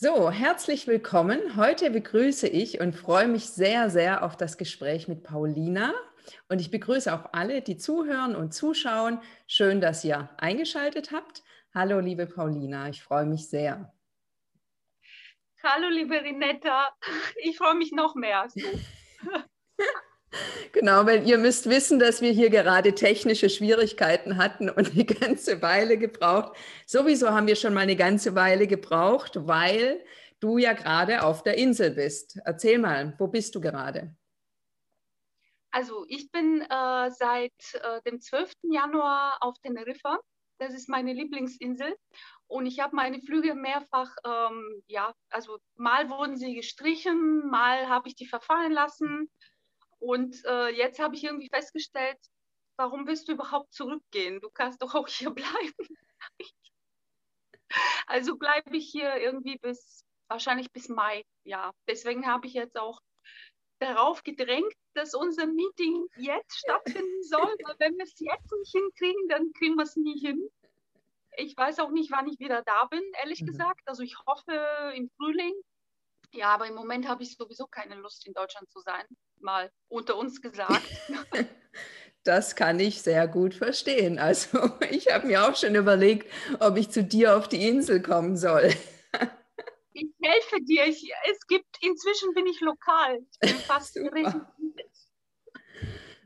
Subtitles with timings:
[0.00, 1.56] So, herzlich willkommen.
[1.56, 5.92] Heute begrüße ich und freue mich sehr, sehr auf das Gespräch mit Paulina.
[6.48, 9.20] Und ich begrüße auch alle, die zuhören und zuschauen.
[9.48, 11.42] Schön, dass ihr eingeschaltet habt.
[11.74, 13.92] Hallo, liebe Paulina, ich freue mich sehr.
[15.64, 16.96] Hallo, liebe Rinetta,
[17.42, 18.46] ich freue mich noch mehr.
[20.72, 25.62] Genau, weil ihr müsst wissen, dass wir hier gerade technische Schwierigkeiten hatten und eine ganze
[25.62, 26.56] Weile gebraucht.
[26.86, 30.04] Sowieso haben wir schon mal eine ganze Weile gebraucht, weil
[30.40, 32.38] du ja gerade auf der Insel bist.
[32.44, 34.14] Erzähl mal, wo bist du gerade?
[35.70, 38.52] Also ich bin äh, seit äh, dem 12.
[38.62, 40.18] Januar auf Teneriffa.
[40.58, 41.94] Das ist meine Lieblingsinsel.
[42.46, 48.08] Und ich habe meine Flüge mehrfach, ähm, ja, also mal wurden sie gestrichen, mal habe
[48.08, 49.30] ich die verfallen lassen.
[49.98, 52.18] Und äh, jetzt habe ich irgendwie festgestellt,
[52.76, 54.40] warum willst du überhaupt zurückgehen?
[54.40, 55.98] Du kannst doch auch hier bleiben.
[58.06, 61.24] also bleibe ich hier irgendwie bis, wahrscheinlich bis Mai.
[61.44, 63.00] Ja, deswegen habe ich jetzt auch
[63.80, 67.54] darauf gedrängt, dass unser Meeting jetzt stattfinden soll.
[67.64, 70.48] Weil wenn wir es jetzt nicht hinkriegen, dann kriegen wir es nie hin.
[71.36, 73.46] Ich weiß auch nicht, wann ich wieder da bin, ehrlich mhm.
[73.46, 73.82] gesagt.
[73.86, 75.54] Also ich hoffe im Frühling.
[76.32, 79.04] Ja, aber im Moment habe ich sowieso keine Lust, in Deutschland zu sein
[79.40, 80.82] mal unter uns gesagt.
[82.24, 84.18] Das kann ich sehr gut verstehen.
[84.18, 84.58] Also
[84.90, 88.70] ich habe mir auch schon überlegt, ob ich zu dir auf die Insel kommen soll.
[89.92, 90.84] Ich helfe dir.
[90.86, 93.20] Ich, es gibt, inzwischen bin ich lokal.
[93.30, 93.96] Ich bin fast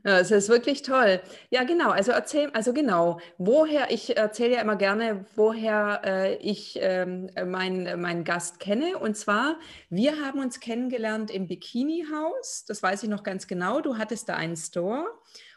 [0.03, 1.21] es ist wirklich toll.
[1.49, 1.91] Ja, genau.
[1.91, 8.01] Also erzähl, also genau, woher, ich erzähle ja immer gerne, woher äh, ich ähm, meinen
[8.01, 8.97] mein Gast kenne.
[8.97, 9.57] Und zwar,
[9.89, 12.65] wir haben uns kennengelernt im Bikini-Haus.
[12.67, 13.79] Das weiß ich noch ganz genau.
[13.79, 15.05] Du hattest da einen Store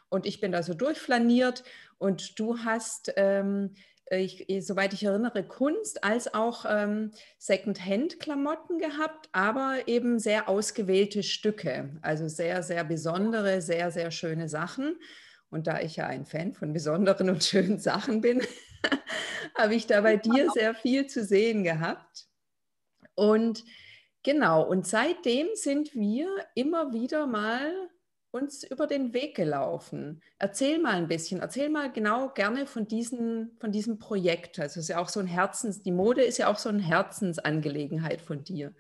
[0.08, 1.64] und ich bin da so durchflaniert
[1.98, 3.74] und du hast ähm,
[4.10, 11.90] ich, soweit ich erinnere, Kunst als auch ähm, Second-Hand-Klamotten gehabt, aber eben sehr ausgewählte Stücke,
[12.02, 14.96] also sehr, sehr besondere, sehr, sehr schöne Sachen.
[15.50, 18.42] Und da ich ja ein Fan von besonderen und schönen Sachen bin,
[19.56, 22.26] habe ich da bei dir sehr viel zu sehen gehabt.
[23.14, 23.64] Und
[24.22, 27.72] genau, und seitdem sind wir immer wieder mal
[28.36, 30.22] uns über den Weg gelaufen.
[30.38, 34.58] Erzähl mal ein bisschen, erzähl mal genau gerne von, diesen, von diesem Projekt.
[34.58, 36.82] Also es ist ja auch so ein Herzens, die Mode ist ja auch so eine
[36.82, 38.74] Herzensangelegenheit von dir.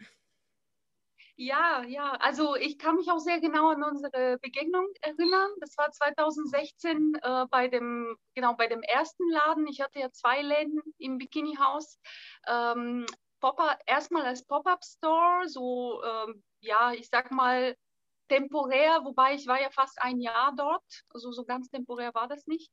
[1.38, 5.50] Ja, ja, also ich kann mich auch sehr genau an unsere Begegnung erinnern.
[5.60, 9.66] Das war 2016 äh, bei dem, genau bei dem ersten Laden.
[9.66, 11.98] Ich hatte ja zwei Läden im Bikini-Haus.
[12.46, 13.04] Ähm,
[13.86, 17.76] erstmal als Pop-up-Store, so ähm, ja, ich sag mal
[18.28, 22.46] temporär, wobei ich war ja fast ein Jahr dort, also so ganz temporär war das
[22.46, 22.70] nicht.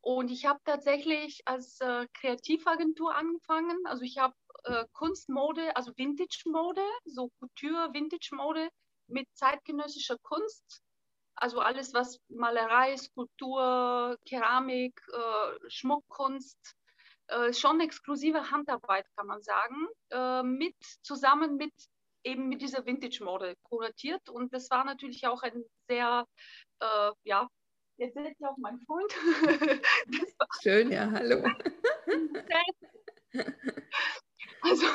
[0.00, 3.76] Und ich habe tatsächlich als äh, Kreativagentur angefangen.
[3.86, 4.34] Also ich habe
[4.64, 8.68] äh, Kunstmode, also Vintage-Mode, so Couture, Vintage-Mode
[9.08, 10.82] mit zeitgenössischer Kunst.
[11.34, 16.76] Also alles, was Malerei, Skulptur, Keramik, äh, Schmuckkunst,
[17.26, 21.74] äh, schon exklusive Handarbeit, kann man sagen, äh, mit zusammen mit
[22.26, 24.28] eben mit dieser Vintage-Mode kuratiert.
[24.28, 26.26] Und das war natürlich auch ein sehr,
[26.80, 27.48] äh, ja,
[27.96, 29.12] jetzt seht ihr auch mein Freund.
[30.62, 31.48] Schön, ja, hallo.
[34.62, 34.86] also,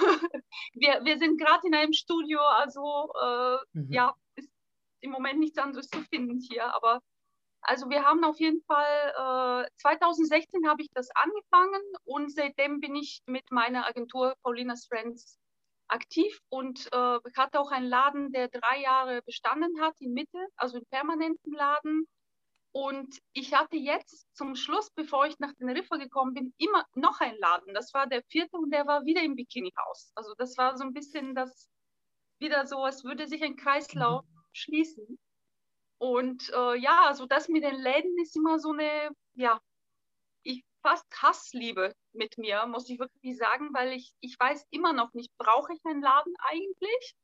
[0.74, 3.92] wir, wir sind gerade in einem Studio, also äh, mhm.
[3.92, 4.52] ja, ist
[5.00, 7.02] im Moment nichts anderes zu finden hier, aber
[7.64, 12.96] also wir haben auf jeden Fall, äh, 2016 habe ich das angefangen und seitdem bin
[12.96, 15.40] ich mit meiner Agentur Paulina's Friends
[15.92, 20.78] aktiv und äh, hatte auch einen Laden, der drei Jahre bestanden hat in Mitte, also
[20.78, 22.08] einen permanenten Laden.
[22.74, 27.38] Und ich hatte jetzt zum Schluss, bevor ich nach Teneriffa gekommen bin, immer noch einen
[27.38, 27.74] Laden.
[27.74, 30.14] Das war der vierte und der war wieder im Bikini-Haus.
[30.16, 31.70] Also das war so ein bisschen das,
[32.40, 34.40] wieder so, als würde sich ein Kreislauf mhm.
[34.54, 35.20] schließen.
[35.98, 39.60] Und äh, ja, also das mit den Läden ist immer so eine, ja,
[40.82, 45.32] fast Hassliebe mit mir, muss ich wirklich sagen, weil ich, ich weiß immer noch nicht,
[45.38, 47.16] brauche ich einen Laden eigentlich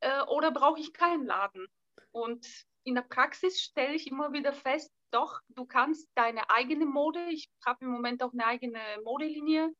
[0.00, 1.66] äh, oder brauche ich keinen Laden?
[2.12, 2.46] Und
[2.84, 7.50] in der Praxis stelle ich immer wieder fest, doch, du kannst deine eigene Mode, ich
[7.64, 9.74] habe im Moment auch eine eigene Modelinie,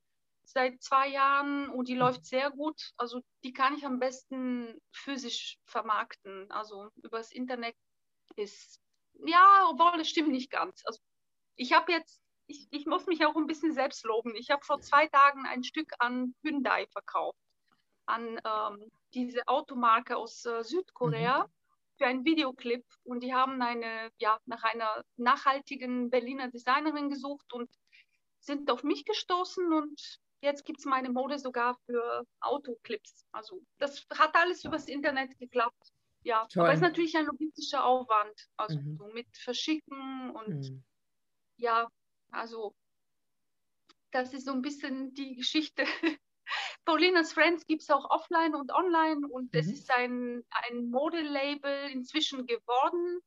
[0.46, 2.92] seit zwei Jahren und die läuft sehr gut.
[2.96, 6.50] Also die kann ich am besten physisch vermarkten.
[6.50, 7.76] Also übers Internet
[8.36, 8.80] ist,
[9.26, 10.82] ja, obwohl das stimmt nicht ganz.
[10.84, 11.00] Also
[11.56, 14.34] ich habe jetzt, ich, ich muss mich auch ein bisschen selbst loben.
[14.36, 17.38] Ich habe vor zwei Tagen ein Stück an Hyundai verkauft,
[18.06, 21.44] an ähm, diese Automarke aus äh, Südkorea.
[21.44, 21.50] Mhm
[21.96, 27.70] für einen Videoclip und die haben eine, ja, nach einer nachhaltigen Berliner Designerin gesucht und
[28.38, 33.26] sind auf mich gestoßen und jetzt gibt es meine Mode sogar für Autoclips.
[33.32, 35.92] Also das hat alles übers Internet geklappt.
[36.22, 36.62] Ja, Toll.
[36.62, 38.96] aber es ist natürlich ein logistischer Aufwand, also mhm.
[38.96, 40.84] so mit Verschicken und mhm.
[41.56, 41.88] ja,
[42.36, 42.74] also
[44.12, 45.84] das ist so ein bisschen die Geschichte.
[46.84, 49.60] Paulinas Friends gibt es auch offline und online und mhm.
[49.60, 53.20] es ist ein, ein Modelabel inzwischen geworden.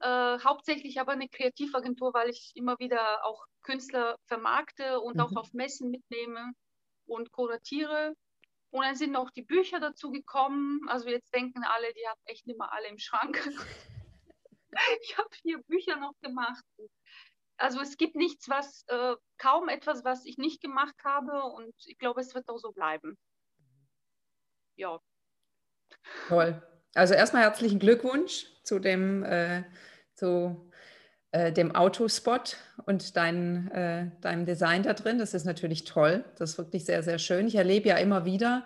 [0.00, 5.22] Äh, hauptsächlich aber eine Kreativagentur, weil ich immer wieder auch Künstler vermarkte und mhm.
[5.22, 6.52] auch auf Messen mitnehme
[7.06, 8.14] und kuratiere.
[8.70, 10.80] Und dann sind noch die Bücher dazu gekommen.
[10.88, 13.36] Also jetzt denken alle, die haben echt nicht mehr alle im Schrank.
[15.02, 16.64] ich habe vier Bücher noch gemacht.
[17.58, 21.42] Also es gibt nichts, was, äh, kaum etwas, was ich nicht gemacht habe.
[21.42, 23.18] Und ich glaube, es wird auch so bleiben.
[24.76, 25.00] Ja.
[26.28, 26.62] Toll.
[26.94, 29.64] Also erstmal herzlichen Glückwunsch zu dem, äh,
[30.14, 30.70] zu,
[31.32, 32.56] äh, dem Autospot
[32.86, 35.18] und dein, äh, deinem Design da drin.
[35.18, 36.24] Das ist natürlich toll.
[36.36, 37.48] Das ist wirklich sehr, sehr schön.
[37.48, 38.64] Ich erlebe ja immer wieder,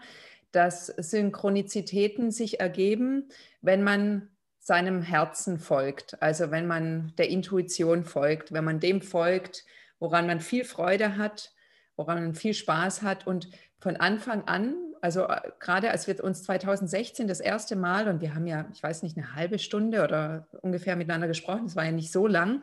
[0.52, 3.30] dass Synchronizitäten sich ergeben,
[3.62, 4.31] wenn man
[4.62, 6.22] seinem Herzen folgt.
[6.22, 9.64] Also wenn man der Intuition folgt, wenn man dem folgt,
[9.98, 11.52] woran man viel Freude hat,
[11.96, 13.48] woran man viel Spaß hat und
[13.80, 18.36] von Anfang an, also äh, gerade als wir uns 2016 das erste Mal, und wir
[18.36, 21.90] haben ja, ich weiß nicht, eine halbe Stunde oder ungefähr miteinander gesprochen, das war ja
[21.90, 22.62] nicht so lang,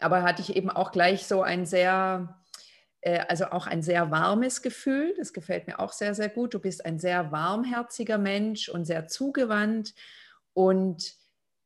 [0.00, 2.42] aber hatte ich eben auch gleich so ein sehr,
[3.00, 5.14] äh, also auch ein sehr warmes Gefühl.
[5.16, 6.52] Das gefällt mir auch sehr, sehr gut.
[6.52, 9.94] Du bist ein sehr warmherziger Mensch und sehr zugewandt.
[10.52, 11.21] Und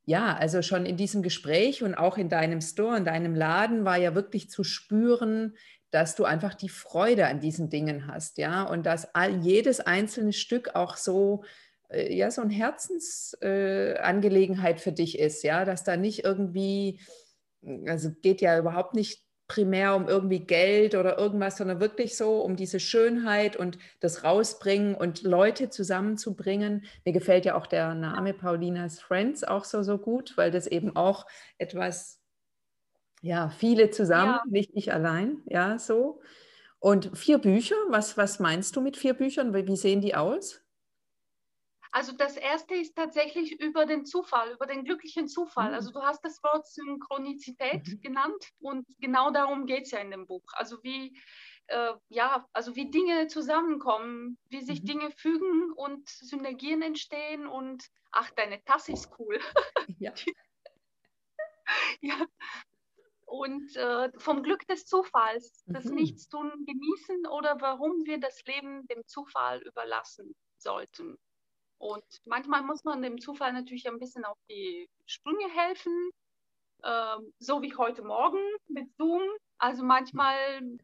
[0.07, 3.97] ja, also schon in diesem Gespräch und auch in deinem Store, in deinem Laden war
[3.97, 5.57] ja wirklich zu spüren,
[5.91, 10.33] dass du einfach die Freude an diesen Dingen hast, ja, und dass all, jedes einzelne
[10.33, 11.43] Stück auch so
[11.89, 17.01] äh, ja so eine Herzensangelegenheit äh, für dich ist, ja, dass da nicht irgendwie
[17.87, 22.57] also geht ja überhaupt nicht primär um irgendwie Geld oder irgendwas, sondern wirklich so um
[22.57, 26.85] diese Schönheit und das Rausbringen und Leute zusammenzubringen.
[27.05, 30.97] Mir gefällt ja auch der Name Paulinas Friends auch so, so gut, weil das eben
[30.97, 31.27] auch
[31.59, 32.21] etwas
[33.23, 34.43] ja, viele zusammen, ja.
[34.47, 36.21] nicht ich allein, ja, so.
[36.79, 39.55] Und vier Bücher, was, was meinst du mit vier Büchern?
[39.55, 40.66] Wie sehen die aus?
[41.97, 45.69] Also das erste ist tatsächlich über den Zufall, über den glücklichen Zufall.
[45.69, 45.75] Mhm.
[45.77, 48.01] Also du hast das Wort Synchronizität mhm.
[48.03, 50.45] genannt und genau darum geht es ja in dem Buch.
[50.53, 51.19] Also wie,
[51.69, 54.87] äh, ja, also wie Dinge zusammenkommen, wie sich mhm.
[54.87, 59.41] Dinge fügen und Synergien entstehen und ach, deine Tasse ist cool.
[59.99, 60.13] Ja.
[62.03, 62.27] ja,
[63.25, 65.95] und äh, vom Glück des Zufalls, das mhm.
[65.95, 71.17] Nichtstun genießen oder warum wir das Leben dem Zufall überlassen sollten.
[71.79, 76.11] Und manchmal muss man dem Zufall natürlich ein bisschen auf die Sprünge helfen,
[76.85, 79.23] ähm, so wie heute Morgen mit Zoom.
[79.59, 80.37] Also manchmal,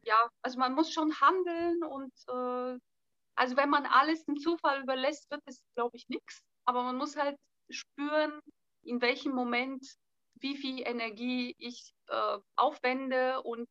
[0.03, 2.79] ja, also man muss schon handeln und äh,
[3.35, 6.41] also wenn man alles dem Zufall überlässt, wird es, glaube ich, nichts.
[6.65, 7.37] Aber man muss halt
[7.69, 8.39] spüren,
[8.83, 9.85] in welchem Moment
[10.35, 13.69] wie viel Energie ich äh, aufwende und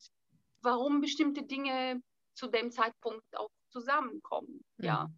[0.63, 2.03] warum bestimmte Dinge
[2.35, 4.65] zu dem Zeitpunkt auch zusammenkommen.
[4.79, 4.85] Mhm.
[4.85, 5.11] Ja,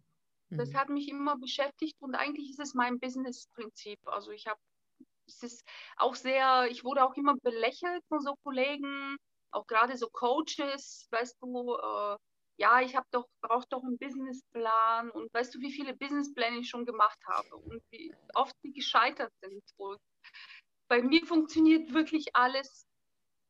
[0.49, 0.77] das mhm.
[0.77, 3.99] hat mich immer beschäftigt und eigentlich ist es mein Business-Prinzip.
[4.05, 4.59] Also ich habe,
[5.27, 9.17] es ist auch sehr, ich wurde auch immer belächelt von so Kollegen,
[9.51, 12.17] auch gerade so Coaches, weißt du, äh,
[12.57, 16.69] ja, ich habe doch, brauche doch einen Businessplan und weißt du, wie viele Businesspläne ich
[16.69, 19.63] schon gemacht habe und wie oft die gescheitert sind.
[19.77, 19.99] Und
[20.87, 22.87] bei mir funktioniert wirklich alles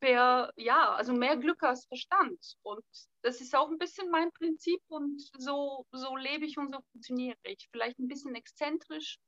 [0.00, 2.56] per, ja, also mehr Glück als Verstand.
[2.62, 2.84] Und
[3.22, 7.36] das ist auch ein bisschen mein Prinzip und so, so lebe ich und so funktioniere
[7.44, 7.68] ich.
[7.70, 9.18] Vielleicht ein bisschen exzentrisch,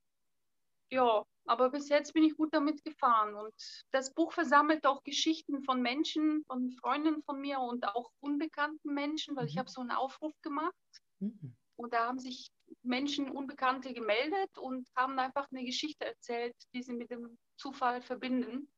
[0.90, 3.34] ja, aber bis jetzt bin ich gut damit gefahren.
[3.34, 3.54] Und
[3.90, 9.36] das Buch versammelt auch Geschichten von Menschen, von Freunden von mir und auch unbekannten Menschen,
[9.36, 9.48] weil mhm.
[9.48, 10.74] ich habe so einen Aufruf gemacht.
[11.20, 11.56] Mhm.
[11.76, 12.50] Und da haben sich
[12.82, 18.68] Menschen, Unbekannte gemeldet und haben einfach eine Geschichte erzählt, die sie mit dem Zufall verbinden.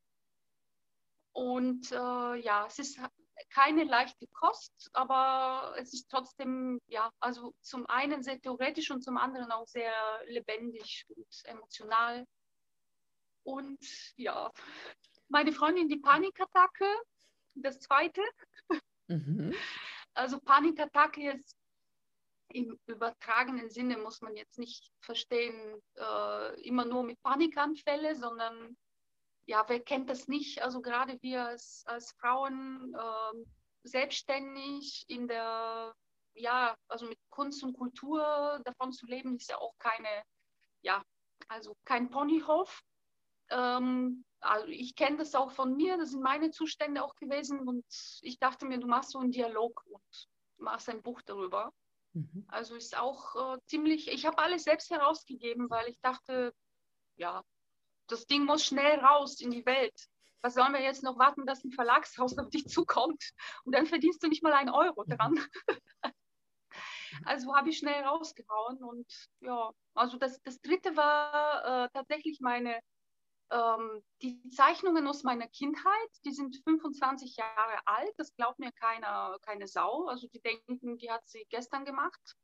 [1.33, 3.01] Und äh, ja, es ist
[3.51, 9.17] keine leichte Kost, aber es ist trotzdem, ja, also zum einen sehr theoretisch und zum
[9.17, 9.93] anderen auch sehr
[10.27, 12.27] lebendig und emotional.
[13.43, 13.79] Und
[14.17, 14.51] ja,
[15.29, 16.87] meine Freundin, die Panikattacke,
[17.55, 18.23] das zweite.
[19.09, 19.55] Mhm.
[20.15, 21.57] Also Panikattacke ist
[22.53, 28.77] im übertragenen Sinne muss man jetzt nicht verstehen, äh, immer nur mit Panikanfälle, sondern
[29.47, 30.63] ja, wer kennt das nicht?
[30.63, 33.45] Also gerade wir als, als Frauen äh,
[33.83, 35.95] selbstständig in der,
[36.35, 40.23] ja, also mit Kunst und Kultur davon zu leben, ist ja auch keine,
[40.83, 41.03] ja,
[41.49, 42.83] also kein Ponyhof.
[43.51, 47.85] Ähm, also ich kenne das auch von mir, das sind meine Zustände auch gewesen und
[48.23, 50.29] ich dachte mir, du machst so einen Dialog und
[50.59, 51.73] machst ein Buch darüber.
[52.13, 52.45] Mhm.
[52.49, 56.55] Also ist auch äh, ziemlich, ich habe alles selbst herausgegeben, weil ich dachte,
[57.17, 57.45] ja,
[58.11, 60.09] das Ding muss schnell raus in die Welt.
[60.43, 63.23] Was sollen wir jetzt noch warten, dass ein Verlagshaus auf dich zukommt
[63.65, 65.39] und dann verdienst du nicht mal einen Euro dran.
[67.25, 69.07] also habe ich schnell rausgehauen und
[69.41, 72.81] ja, also das, das dritte war äh, tatsächlich meine
[73.51, 79.39] ähm, die Zeichnungen aus meiner Kindheit, die sind 25 Jahre alt, das glaubt mir keiner,
[79.43, 80.07] keine Sau.
[80.07, 82.37] Also die denken, die hat sie gestern gemacht.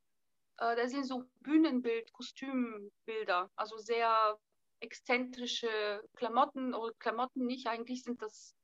[0.59, 4.39] Äh, da sind so Bühnenbild, Kostümbilder, also sehr
[4.81, 8.55] exzentrische Klamotten oder Klamotten nicht, eigentlich sind das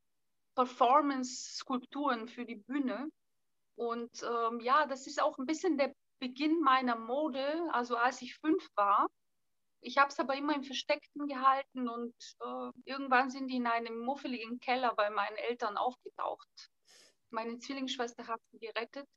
[0.55, 3.09] Performance-Skulpturen für die Bühne.
[3.75, 7.69] Und ähm, ja, das ist auch ein bisschen der Beginn meiner Mode.
[7.73, 9.09] Also als ich fünf war,
[9.81, 13.99] ich habe es aber immer im Versteckten gehalten und äh, irgendwann sind die in einem
[13.99, 16.49] muffeligen Keller bei meinen Eltern aufgetaucht.
[17.31, 19.09] Meine Zwillingsschwester hat sie gerettet.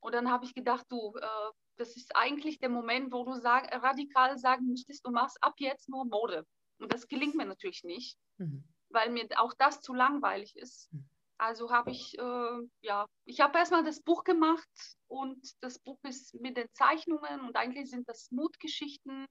[0.00, 1.50] Und dann habe ich gedacht, du, äh,
[1.80, 5.88] das ist eigentlich der Moment, wo du sag, radikal sagen müsstest, du machst ab jetzt
[5.88, 6.46] nur Mode.
[6.78, 8.64] Und das gelingt mir natürlich nicht, mhm.
[8.90, 10.92] weil mir auch das zu langweilig ist.
[10.92, 11.08] Mhm.
[11.38, 14.68] Also habe ich, äh, ja, ich habe erstmal das Buch gemacht
[15.08, 19.26] und das Buch ist mit den Zeichnungen und eigentlich sind das Mutgeschichten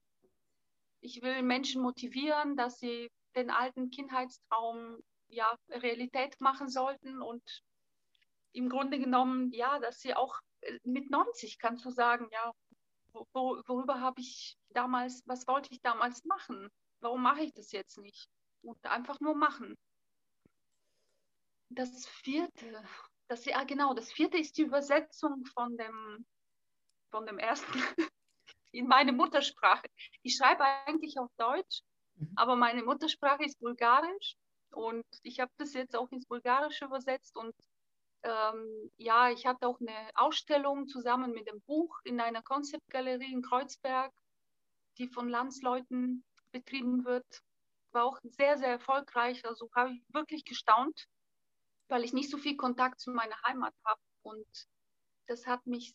[1.00, 7.42] ich will Menschen motivieren, dass sie den alten Kindheitstraum ja, Realität machen sollten und
[8.52, 10.49] im Grunde genommen, ja, dass sie auch äh,
[10.84, 12.52] mit 90 kannst du sagen, ja,
[13.12, 13.26] wo,
[13.66, 16.70] worüber habe ich damals, was wollte ich damals machen?
[17.00, 18.28] Warum mache ich das jetzt nicht?
[18.62, 19.76] Und einfach nur machen.
[21.70, 22.84] Das vierte,
[23.28, 26.26] das ja genau, das vierte ist die Übersetzung von dem,
[27.10, 27.72] von dem ersten
[28.72, 29.86] in meine Muttersprache.
[30.22, 31.82] Ich schreibe eigentlich auf Deutsch,
[32.16, 32.32] mhm.
[32.36, 34.36] aber meine Muttersprache ist Bulgarisch
[34.70, 37.54] und ich habe das jetzt auch ins Bulgarische übersetzt und
[38.22, 43.42] ähm, ja, ich hatte auch eine Ausstellung zusammen mit dem Buch in einer Konzeptgalerie in
[43.42, 44.12] Kreuzberg,
[44.98, 47.42] die von Landsleuten betrieben wird.
[47.92, 49.44] War auch sehr, sehr erfolgreich.
[49.46, 51.06] Also habe ich wirklich gestaunt,
[51.88, 54.00] weil ich nicht so viel Kontakt zu meiner Heimat habe.
[54.22, 54.68] Und
[55.26, 55.94] das hat mich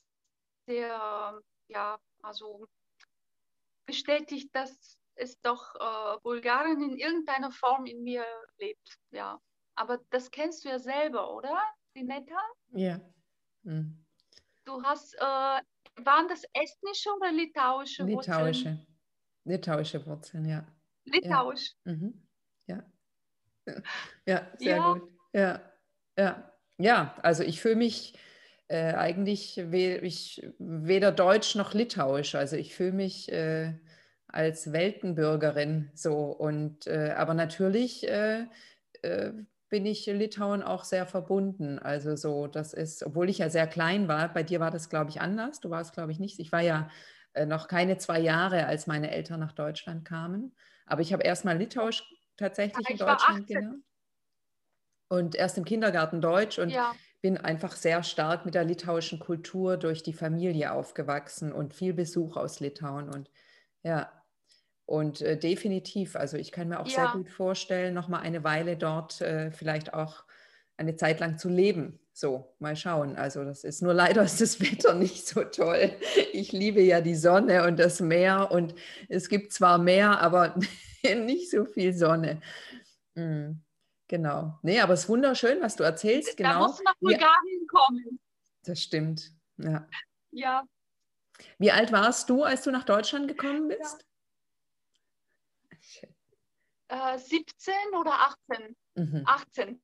[0.67, 2.67] sehr ja, also
[3.86, 8.25] bestätigt, dass es doch äh, Bulgarien in irgendeiner Form in mir
[8.58, 8.98] lebt.
[9.12, 9.39] Ja.
[9.75, 11.62] Aber das kennst du ja selber, oder,
[11.96, 12.40] Linetta?
[12.74, 13.00] Ja.
[13.64, 14.06] Mhm.
[14.66, 18.38] Du hast, äh, waren das estnische oder litauische Wurzeln?
[18.38, 18.86] Litauische.
[19.46, 20.68] Litauische Wurzeln, ja.
[21.06, 21.74] Litauisch.
[21.86, 21.92] Ja.
[21.94, 22.28] Mhm.
[22.68, 22.84] Ja.
[24.25, 24.94] ja, sehr ja.
[24.94, 25.10] gut.
[25.34, 25.62] Ja,
[26.18, 26.52] ja.
[26.78, 28.18] Ja, also ich fühle mich
[28.68, 32.36] äh, eigentlich we ich weder Deutsch noch Litauisch.
[32.36, 33.80] Also ich fühle mich äh,
[34.28, 36.32] als Weltenbürgerin so.
[36.32, 38.48] Und äh, aber natürlich äh,
[39.04, 39.32] äh,
[39.75, 41.79] bin ich Litauen auch sehr verbunden.
[41.79, 45.10] Also so, das ist, obwohl ich ja sehr klein war, bei dir war das, glaube
[45.10, 45.60] ich, anders.
[45.60, 46.39] Du warst, glaube ich, nicht.
[46.39, 46.89] Ich war ja
[47.34, 50.55] äh, noch keine zwei Jahre, als meine Eltern nach Deutschland kamen.
[50.86, 52.05] Aber ich habe erst mal Litauisch
[52.38, 53.84] tatsächlich in Deutschland gelernt.
[55.10, 56.58] Und erst im Kindergarten Deutsch.
[56.58, 56.94] Und ja
[57.25, 62.38] bin einfach sehr stark mit der litauischen Kultur durch die Familie aufgewachsen und viel Besuch
[62.38, 63.32] aus Litauen und
[63.82, 64.12] ja,
[64.86, 66.96] und äh, definitiv, also ich kann mir auch ja.
[66.96, 70.24] sehr gut vorstellen, noch mal eine Weile dort äh, vielleicht auch
[70.77, 72.00] eine Zeit lang zu leben.
[72.13, 73.15] So, mal schauen.
[73.15, 75.92] Also das ist nur leider ist das Wetter nicht so toll.
[76.34, 78.75] Ich liebe ja die Sonne und das Meer und
[79.10, 80.56] es gibt zwar Meer, aber
[81.04, 82.42] nicht so viel Sonne.
[83.15, 83.54] Mm.
[84.08, 84.60] Genau.
[84.62, 86.38] Nee, aber es ist wunderschön, was du erzählst.
[86.38, 86.50] Genau.
[86.50, 87.68] Da musst du nach Bulgarien ja.
[87.68, 88.20] kommen.
[88.63, 89.32] Das stimmt.
[89.58, 89.88] Ja.
[90.32, 90.63] Ja.
[91.58, 94.06] Wie alt warst du, als du nach Deutschland gekommen bist?
[96.89, 97.15] Ja.
[97.15, 98.13] Äh, 17 oder
[98.50, 98.75] 18?
[98.96, 99.24] Mhm.
[99.25, 99.82] 18.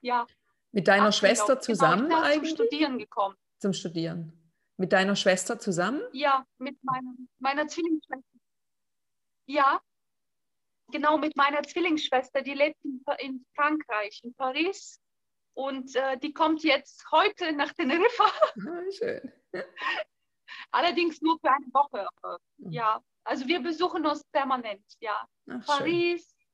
[0.00, 0.26] Ja.
[0.72, 2.56] Mit deiner 18, Schwester zusammen genau, ich bin eigentlich?
[2.56, 3.36] Zum Studieren gekommen.
[3.58, 4.52] Zum Studieren.
[4.76, 6.02] Mit deiner Schwester zusammen?
[6.12, 8.38] Ja, mit meiner, meiner Zwillingsschwester.
[9.46, 9.80] Ja,
[10.90, 15.00] genau mit meiner Zwillingsschwester, die lebt in, in Frankreich, in Paris.
[15.54, 18.24] Und äh, die kommt jetzt heute nach Teneriffa.
[18.24, 19.32] Ah, schön.
[20.72, 22.08] Allerdings nur für eine Woche.
[22.58, 22.72] Mhm.
[22.72, 24.84] Ja, also wir besuchen uns permanent.
[25.00, 26.46] Ja, Ach, Paris, schön.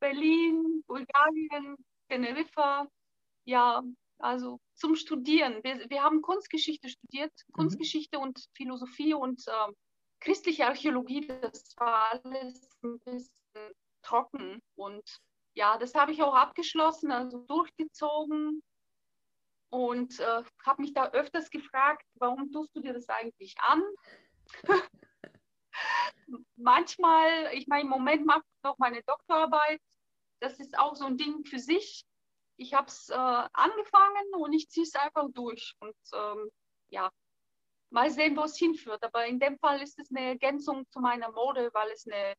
[0.00, 1.76] Berlin, Bulgarien,
[2.08, 2.86] Teneriffa.
[3.44, 3.82] Ja,
[4.18, 5.62] also zum Studieren.
[5.62, 7.52] Wir, wir haben Kunstgeschichte studiert, mhm.
[7.52, 9.72] Kunstgeschichte und Philosophie und äh,
[10.20, 11.26] christliche Archäologie.
[11.26, 15.04] Das war alles ein bisschen trocken und
[15.54, 18.62] ja, das habe ich auch abgeschlossen, also durchgezogen
[19.70, 23.82] und äh, habe mich da öfters gefragt, warum tust du dir das eigentlich an?
[26.56, 29.80] Manchmal, ich meine, im Moment mache ich noch meine Doktorarbeit.
[30.40, 32.04] Das ist auch so ein Ding für sich.
[32.56, 35.74] Ich habe es äh, angefangen und ich ziehe es einfach durch.
[35.80, 36.50] Und ähm,
[36.88, 37.10] ja,
[37.90, 39.02] mal sehen, wo es hinführt.
[39.02, 42.34] Aber in dem Fall ist es eine Ergänzung zu meiner Mode, weil es eine,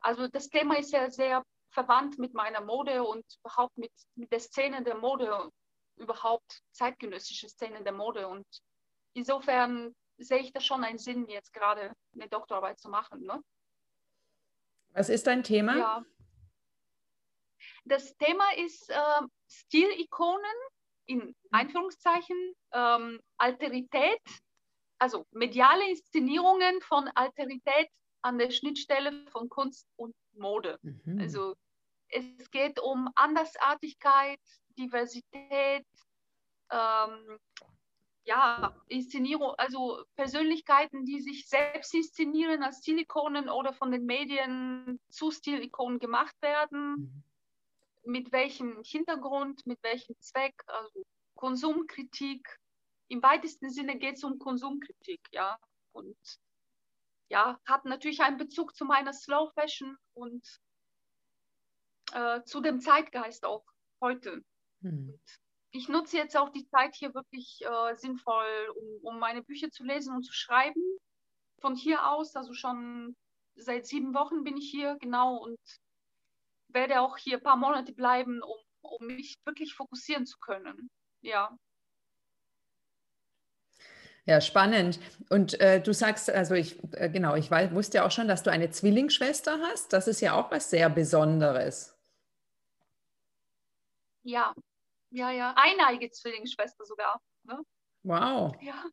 [0.00, 4.40] also das Thema ist ja sehr verwandt mit meiner Mode und überhaupt mit, mit der
[4.40, 5.50] Szene der Mode,
[5.96, 8.28] überhaupt zeitgenössische Szene der Mode.
[8.28, 8.46] Und
[9.14, 13.22] insofern sehe ich da schon einen Sinn, jetzt gerade eine Doktorarbeit zu machen.
[13.22, 13.42] Ne?
[14.92, 15.76] Was ist dein Thema?
[15.76, 16.04] Ja.
[17.84, 20.56] Das Thema ist äh, Stilikonen
[21.06, 24.20] in Einführungszeichen, ähm, Alterität,
[24.98, 27.88] also mediale Inszenierungen von Alterität
[28.22, 30.78] an der Schnittstelle von Kunst und Mode.
[30.82, 31.20] Mhm.
[31.20, 31.56] Also
[32.08, 34.40] es geht um Andersartigkeit,
[34.78, 35.86] Diversität,
[36.70, 37.38] ähm,
[38.24, 45.30] ja, Inszenierung, also Persönlichkeiten, die sich selbst inszenieren als Stilikonen oder von den Medien zu
[45.30, 46.94] Stilikonen gemacht werden.
[46.94, 47.24] Mhm.
[48.04, 52.58] Mit welchem Hintergrund, mit welchem Zweck, also Konsumkritik.
[53.08, 55.56] Im weitesten Sinne geht es um Konsumkritik, ja.
[55.92, 56.16] Und
[57.28, 60.44] ja, hat natürlich einen Bezug zu meiner Slow Fashion und
[62.12, 63.64] äh, zu dem Zeitgeist auch
[64.00, 64.44] heute.
[64.80, 65.18] Mhm.
[65.74, 69.84] Ich nutze jetzt auch die Zeit hier wirklich äh, sinnvoll, um, um meine Bücher zu
[69.84, 70.82] lesen und zu schreiben.
[71.60, 73.16] Von hier aus, also schon
[73.56, 75.58] seit sieben Wochen bin ich hier, genau, und
[76.68, 80.90] werde auch hier ein paar Monate bleiben, um, um mich wirklich fokussieren zu können.
[81.22, 81.56] Ja.
[84.26, 85.00] Ja, spannend.
[85.30, 88.42] Und äh, du sagst, also ich, äh, genau, ich weiß, wusste ja auch schon, dass
[88.42, 89.92] du eine Zwillingsschwester hast.
[89.94, 91.96] Das ist ja auch was sehr Besonderes.
[94.22, 94.54] Ja,
[95.12, 95.54] ja, ja.
[95.56, 97.20] Eineige Zwillingsschwester sogar.
[97.44, 97.62] Ne?
[98.02, 98.56] Wow.
[98.60, 98.84] Ja.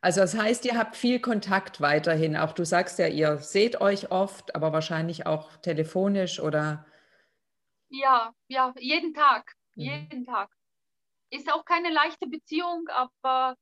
[0.00, 2.36] Also das heißt, ihr habt viel Kontakt weiterhin.
[2.36, 6.86] Auch du sagst ja, ihr seht euch oft, aber wahrscheinlich auch telefonisch oder.
[7.88, 9.54] Ja, ja, jeden Tag.
[9.76, 9.82] Mhm.
[9.82, 10.50] Jeden Tag.
[11.30, 13.56] Ist auch keine leichte Beziehung, aber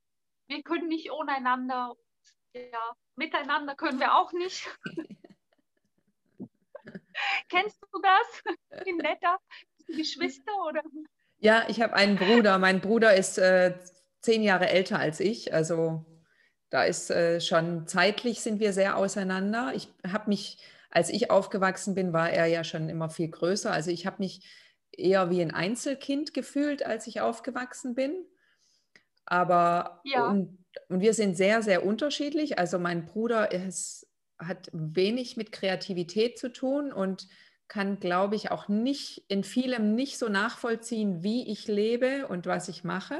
[0.48, 1.94] wir können nicht ohne einander.
[2.54, 4.68] Ja, miteinander können wir auch nicht.
[7.48, 8.42] Kennst du das?
[8.85, 9.38] Wie netter?
[9.87, 10.82] Geschwister oder?
[11.42, 12.57] Ja, ich habe einen Bruder.
[12.61, 13.74] Mein Bruder ist äh,
[14.20, 15.52] zehn Jahre älter als ich.
[15.52, 16.07] Also
[16.70, 19.72] da ist äh, schon zeitlich sind wir sehr auseinander.
[19.74, 23.72] Ich habe mich, als ich aufgewachsen bin, war er ja schon immer viel größer.
[23.72, 24.48] Also ich habe mich
[24.92, 28.24] eher wie ein Einzelkind gefühlt, als ich aufgewachsen bin.
[29.26, 30.28] Aber ja.
[30.28, 32.61] und, und wir sind sehr, sehr unterschiedlich.
[32.61, 34.07] Also mein Bruder ist,
[34.38, 37.26] hat wenig mit Kreativität zu tun und
[37.72, 42.68] kann, glaube ich, auch nicht in vielem nicht so nachvollziehen, wie ich lebe und was
[42.68, 43.18] ich mache.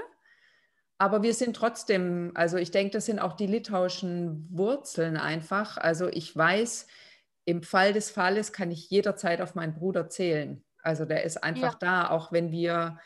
[0.99, 5.79] Aber wir sind trotzdem, also ich denke, das sind auch die litauischen Wurzeln einfach.
[5.79, 6.87] Also ich weiß,
[7.47, 10.62] im Fall des Falles kann ich jederzeit auf meinen Bruder zählen.
[10.83, 11.79] Also der ist einfach ja.
[11.81, 12.99] da, auch wenn wir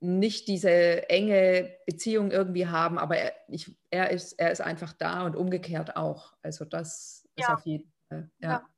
[0.00, 5.24] nicht diese enge Beziehung irgendwie haben, aber er, ich, er, ist, er ist einfach da
[5.24, 6.34] und umgekehrt auch.
[6.42, 7.44] Also das ja.
[7.44, 8.28] ist auf jeden Fall.
[8.40, 8.50] Ja.
[8.50, 8.68] ja.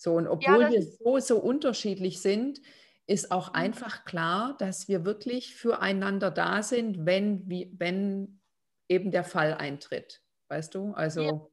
[0.00, 2.62] So, und obwohl ja, wir so, so unterschiedlich sind,
[3.06, 3.56] ist auch mhm.
[3.56, 8.40] einfach klar, dass wir wirklich füreinander da sind, wenn, wie, wenn
[8.88, 10.22] eben der Fall eintritt.
[10.48, 10.94] Weißt du?
[10.94, 11.46] Also ja.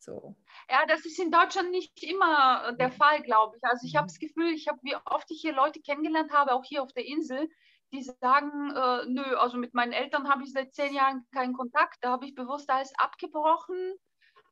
[0.00, 0.34] so.
[0.68, 3.62] Ja, das ist in Deutschland nicht immer äh, der Fall, glaube ich.
[3.62, 4.08] Also ich habe mhm.
[4.08, 7.06] das Gefühl, ich habe, wie oft ich hier Leute kennengelernt habe, auch hier auf der
[7.06, 7.48] Insel,
[7.92, 11.98] die sagen, äh, nö, also mit meinen Eltern habe ich seit zehn Jahren keinen Kontakt,
[12.00, 13.94] da habe ich bewusst alles abgebrochen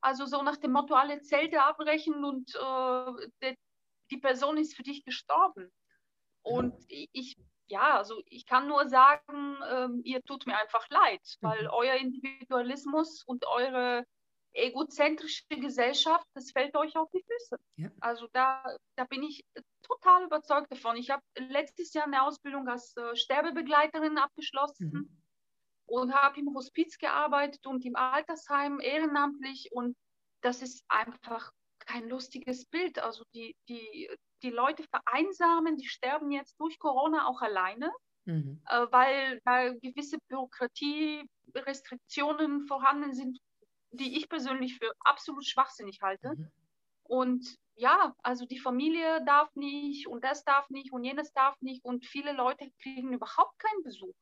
[0.07, 3.57] also so nach dem Motto, alle Zelte abbrechen und äh, de,
[4.13, 5.73] die Person ist für dich gestorben.
[6.43, 11.65] Und ich, ja, also ich kann nur sagen, ähm, ihr tut mir einfach leid, weil
[11.65, 11.71] mhm.
[11.73, 14.05] euer Individualismus und eure
[14.53, 17.57] egozentrische Gesellschaft, das fällt euch auf die Füße.
[17.77, 17.91] Ja.
[18.01, 18.65] Also da,
[18.95, 19.45] da bin ich
[19.83, 20.97] total überzeugt davon.
[20.97, 24.91] Ich habe letztes Jahr eine Ausbildung als äh, Sterbebegleiterin abgeschlossen.
[24.93, 25.26] Mhm
[25.87, 29.97] und habe im Hospiz gearbeitet und im Altersheim ehrenamtlich und
[30.43, 32.99] das ist einfach kein lustiges Bild.
[32.99, 34.09] Also die, die,
[34.43, 37.91] die Leute vereinsamen, die sterben jetzt durch Corona auch alleine,
[38.25, 38.63] mhm.
[38.69, 43.39] äh, weil da gewisse Bürokratierestriktionen vorhanden sind,
[43.91, 46.35] die ich persönlich für absolut schwachsinnig halte.
[46.37, 46.51] Mhm.
[47.05, 51.85] Und ja, also die Familie darf nicht und das darf nicht und jenes darf nicht
[51.85, 54.15] und viele Leute kriegen überhaupt keinen Besuch.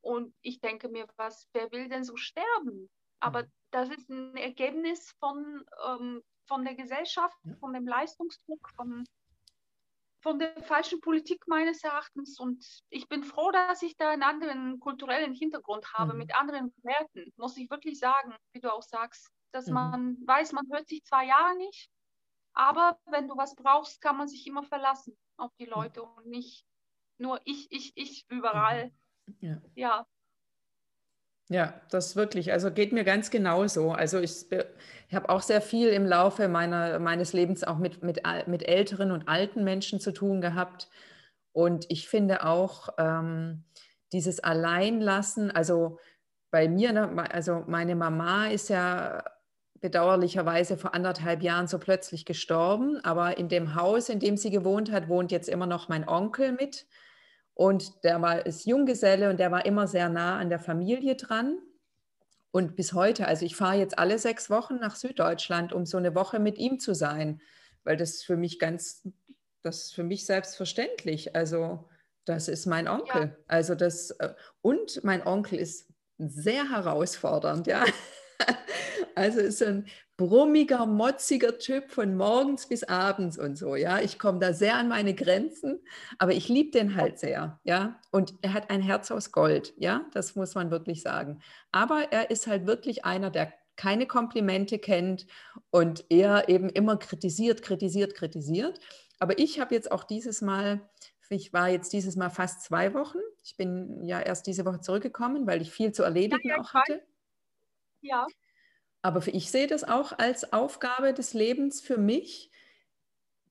[0.00, 2.88] Und ich denke mir, was, wer will denn so sterben?
[3.20, 3.52] Aber mhm.
[3.70, 9.04] das ist ein Ergebnis von, ähm, von der Gesellschaft, von dem Leistungsdruck, von,
[10.20, 12.38] von der falschen Politik meines Erachtens.
[12.38, 16.18] Und ich bin froh, dass ich da einen anderen kulturellen Hintergrund habe, mhm.
[16.18, 19.74] mit anderen Werten, muss ich wirklich sagen, wie du auch sagst, dass mhm.
[19.74, 21.90] man weiß, man hört sich zwei Jahre nicht,
[22.52, 26.66] aber wenn du was brauchst, kann man sich immer verlassen auf die Leute und nicht
[27.18, 28.92] nur ich, ich, ich überall.
[29.40, 29.60] Ja.
[29.74, 30.06] ja.
[31.50, 32.52] Ja, das wirklich.
[32.52, 33.92] Also geht mir ganz genauso.
[33.92, 34.52] Also ich,
[35.08, 39.10] ich habe auch sehr viel im Laufe meiner, meines Lebens auch mit, mit, mit älteren
[39.12, 40.88] und alten Menschen zu tun gehabt.
[41.52, 43.64] Und ich finde auch ähm,
[44.12, 45.98] dieses Alleinlassen, also
[46.50, 49.24] bei mir, ne, also meine Mama ist ja
[49.80, 53.02] bedauerlicherweise vor anderthalb Jahren so plötzlich gestorben.
[53.04, 56.52] Aber in dem Haus, in dem sie gewohnt hat, wohnt jetzt immer noch mein Onkel
[56.52, 56.86] mit.
[57.58, 61.58] Und der war, ist Junggeselle und der war immer sehr nah an der Familie dran.
[62.52, 66.14] Und bis heute, also ich fahre jetzt alle sechs Wochen nach Süddeutschland, um so eine
[66.14, 67.40] Woche mit ihm zu sein,
[67.82, 69.08] weil das für mich ganz,
[69.62, 71.34] das ist für mich selbstverständlich.
[71.34, 71.88] Also
[72.24, 73.22] das ist mein Onkel.
[73.22, 73.36] Ja.
[73.48, 77.84] Also das, äh, und mein Onkel ist sehr herausfordernd, ja.
[79.16, 84.00] Also ist ein brummiger, motziger Typ von morgens bis abends und so, ja.
[84.00, 85.80] Ich komme da sehr an meine Grenzen,
[86.18, 88.00] aber ich liebe den halt sehr, ja.
[88.10, 91.40] Und er hat ein Herz aus Gold, ja, das muss man wirklich sagen.
[91.72, 95.26] Aber er ist halt wirklich einer, der keine Komplimente kennt
[95.70, 98.80] und er eben immer kritisiert, kritisiert, kritisiert.
[99.20, 100.80] Aber ich habe jetzt auch dieses Mal,
[101.30, 103.18] ich war jetzt dieses Mal fast zwei Wochen.
[103.44, 106.74] Ich bin ja erst diese Woche zurückgekommen, weil ich viel zu erledigen ja, ja, auch
[106.74, 107.02] hatte.
[108.00, 108.26] Ja.
[109.02, 112.50] Aber ich sehe das auch als Aufgabe des Lebens für mich,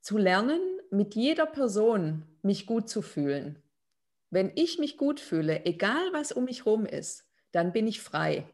[0.02, 3.62] zu lernen, mit jeder Person mich gut zu fühlen.
[4.30, 8.46] Wenn ich mich gut fühle, egal was um mich herum ist, dann bin ich frei.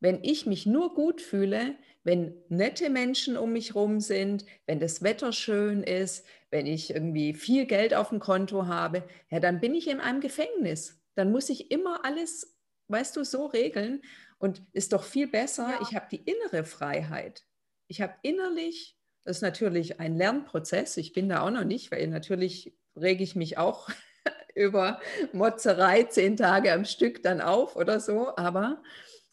[0.00, 5.02] Wenn ich mich nur gut fühle, wenn nette Menschen um mich herum sind, wenn das
[5.02, 9.74] Wetter schön ist, wenn ich irgendwie viel Geld auf dem Konto habe, ja, dann bin
[9.74, 11.00] ich in einem Gefängnis.
[11.16, 12.56] Dann muss ich immer alles,
[12.86, 14.02] weißt du, so regeln.
[14.38, 15.80] Und ist doch viel besser, ja.
[15.82, 17.44] ich habe die innere Freiheit.
[17.88, 22.06] Ich habe innerlich, das ist natürlich ein Lernprozess, ich bin da auch noch nicht, weil
[22.06, 23.88] natürlich rege ich mich auch
[24.54, 25.00] über
[25.32, 28.36] Motzerei zehn Tage am Stück dann auf oder so.
[28.36, 28.82] Aber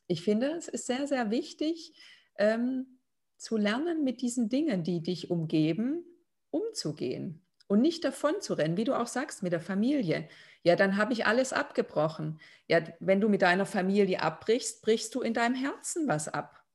[0.08, 1.94] ich finde, es ist sehr, sehr wichtig,
[2.38, 3.00] ähm,
[3.38, 6.04] zu lernen, mit diesen Dingen, die dich umgeben,
[6.50, 10.28] umzugehen und nicht davon zu rennen, wie du auch sagst, mit der Familie.
[10.66, 12.42] Ja, dann habe ich alles abgebrochen.
[12.68, 16.66] Ja, wenn du mit deiner Familie abbrichst, brichst du in deinem Herzen was ab.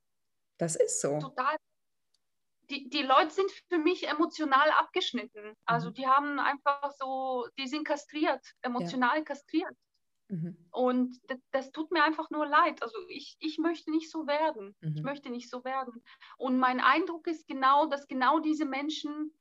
[0.59, 1.19] Das ist so.
[1.19, 1.57] Total.
[2.71, 5.57] Die, die Leute sind für mich emotional abgeschnitten.
[5.65, 5.95] Also mhm.
[5.95, 9.25] die haben einfach so, die sind kastriert, emotional ja.
[9.25, 9.77] kastriert.
[10.29, 10.57] Mhm.
[10.71, 12.85] Und das, das, tut mir einfach nur leid.
[12.85, 14.77] Also ich, ich möchte nicht so werden.
[14.83, 14.95] Mhm.
[14.95, 16.01] Ich möchte nicht so werden.
[16.37, 19.33] Und mein Eindruck ist genau, dass genau diese Menschen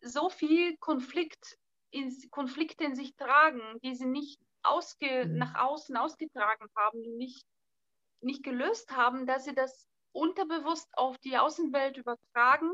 [0.00, 1.56] so viel Konflikt
[1.92, 5.38] in, Konflikte in sich tragen, die sie nicht ausge, mhm.
[5.38, 7.46] nach außen ausgetragen haben, nicht,
[8.20, 12.70] nicht gelöst haben, dass sie das unterbewusst auf die Außenwelt übertragen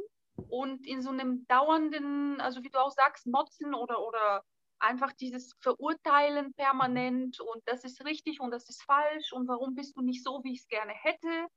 [0.48, 4.44] und in so einem dauernden, also wie du auch sagst, Motzen oder, oder
[4.78, 9.96] einfach dieses Verurteilen permanent und das ist richtig und das ist falsch und warum bist
[9.96, 11.48] du nicht so, wie ich es gerne hätte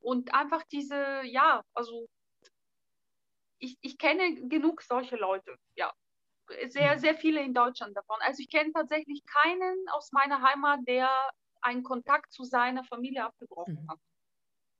[0.00, 2.08] und einfach diese, ja, also
[3.58, 5.92] ich, ich kenne genug solche Leute, ja.
[6.68, 8.16] Sehr, sehr viele in Deutschland davon.
[8.20, 11.08] Also ich kenne tatsächlich keinen aus meiner Heimat, der
[11.60, 13.88] einen Kontakt zu seiner Familie abgebrochen mhm.
[13.88, 13.98] hat.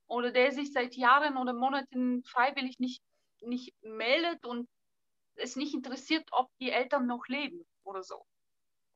[0.07, 3.03] Oder der sich seit Jahren oder Monaten freiwillig nicht,
[3.41, 4.69] nicht meldet und
[5.37, 8.25] es nicht interessiert, ob die Eltern noch leben oder so.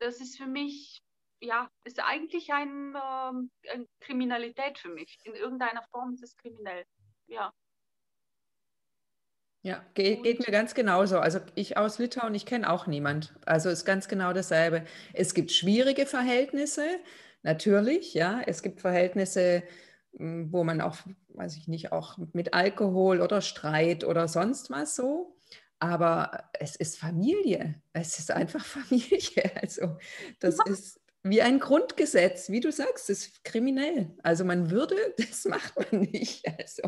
[0.00, 1.02] Das ist für mich,
[1.40, 5.18] ja, ist eigentlich ein, ähm, eine Kriminalität für mich.
[5.24, 6.84] In irgendeiner Form ist es kriminell.
[7.26, 7.52] Ja.
[9.64, 11.18] Ja, geht, geht, mir ganz genauso.
[11.18, 13.32] Also ich aus Litauen, ich kenne auch niemand.
[13.46, 14.84] Also ist ganz genau dasselbe.
[15.14, 16.84] Es gibt schwierige Verhältnisse,
[17.42, 18.42] natürlich, ja.
[18.46, 19.62] Es gibt Verhältnisse,
[20.18, 20.98] hm, wo man auch,
[21.28, 25.34] weiß ich nicht, auch mit Alkohol oder Streit oder sonst was so.
[25.78, 27.80] Aber es ist Familie.
[27.94, 29.50] Es ist einfach Familie.
[29.62, 29.96] Also
[30.40, 30.70] das ja.
[30.70, 34.10] ist wie ein Grundgesetz, wie du sagst, ist kriminell.
[34.22, 36.46] Also man würde, das macht man nicht.
[36.58, 36.82] Also.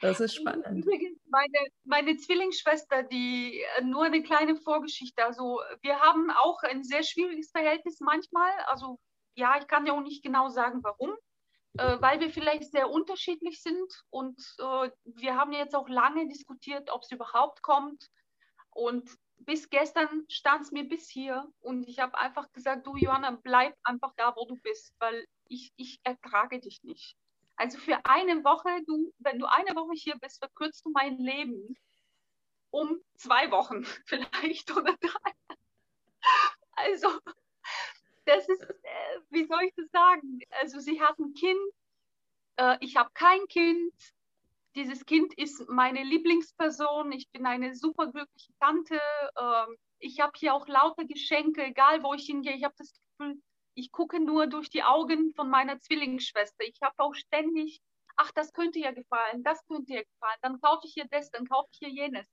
[0.00, 0.86] Das ist spannend.
[1.30, 5.24] Meine, meine Zwillingsschwester, die äh, nur eine kleine Vorgeschichte.
[5.24, 8.50] Also wir haben auch ein sehr schwieriges Verhältnis manchmal.
[8.66, 8.98] Also
[9.36, 11.14] ja, ich kann ja auch nicht genau sagen, warum.
[11.78, 16.90] äh, weil wir vielleicht sehr unterschiedlich sind und äh, wir haben jetzt auch lange diskutiert,
[16.90, 18.08] ob es überhaupt kommt.
[18.72, 23.38] Und bis gestern stand es mir bis hier und ich habe einfach gesagt, du Johanna,
[23.42, 27.16] bleib einfach da, wo du bist, weil ich, ich ertrage dich nicht.
[27.60, 31.76] Also für eine Woche, du, wenn du eine Woche hier bist, verkürzt du mein Leben
[32.70, 35.32] um zwei Wochen vielleicht oder drei.
[36.72, 37.10] Also
[38.24, 40.40] das ist, äh, wie soll ich das sagen?
[40.62, 41.60] Also sie hat ein Kind,
[42.56, 43.92] äh, ich habe kein Kind.
[44.74, 47.12] Dieses Kind ist meine Lieblingsperson.
[47.12, 48.98] Ich bin eine superglückliche Tante.
[49.36, 49.66] Äh,
[49.98, 52.56] ich habe hier auch lauter Geschenke, egal wo ich hingehe.
[52.56, 53.42] Ich habe das Gefühl,
[53.74, 56.64] ich gucke nur durch die Augen von meiner Zwillingsschwester.
[56.64, 57.80] Ich habe auch ständig,
[58.16, 60.38] ach, das könnte ihr gefallen, das könnte ihr gefallen.
[60.42, 62.26] Dann kaufe ich hier das, dann kaufe ich hier jenes.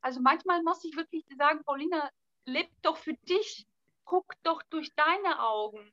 [0.00, 2.10] Also manchmal muss ich wirklich sagen, Paulina,
[2.44, 3.66] lebt doch für dich
[4.04, 5.90] guck doch durch deine Augen.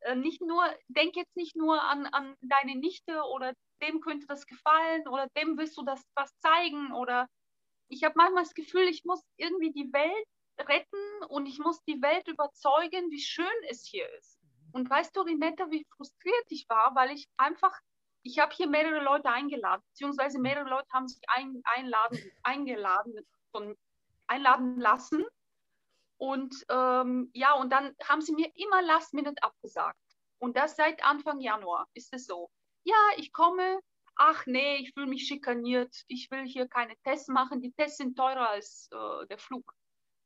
[0.00, 4.46] Äh, nicht nur, denk jetzt nicht nur an, an deine Nichte oder dem könnte das
[4.46, 7.28] gefallen oder dem willst du das was zeigen oder
[7.88, 12.00] ich habe manchmal das Gefühl, ich muss irgendwie die Welt retten und ich muss die
[12.02, 14.38] Welt überzeugen, wie schön es hier ist.
[14.72, 17.72] Und weißt du, Renetta, wie frustriert ich war, weil ich einfach,
[18.22, 23.76] ich habe hier mehrere Leute eingeladen, beziehungsweise mehrere Leute haben sich ein, einladen, eingeladen, von,
[24.26, 25.24] einladen lassen
[26.18, 29.98] und ähm, ja, und dann haben sie mir immer Last Minute abgesagt.
[30.38, 32.50] Und das seit Anfang Januar ist es so.
[32.84, 33.80] Ja, ich komme.
[34.16, 35.94] Ach nee, ich fühle mich schikaniert.
[36.08, 37.60] Ich will hier keine Tests machen.
[37.60, 39.72] Die Tests sind teurer als äh, der Flug.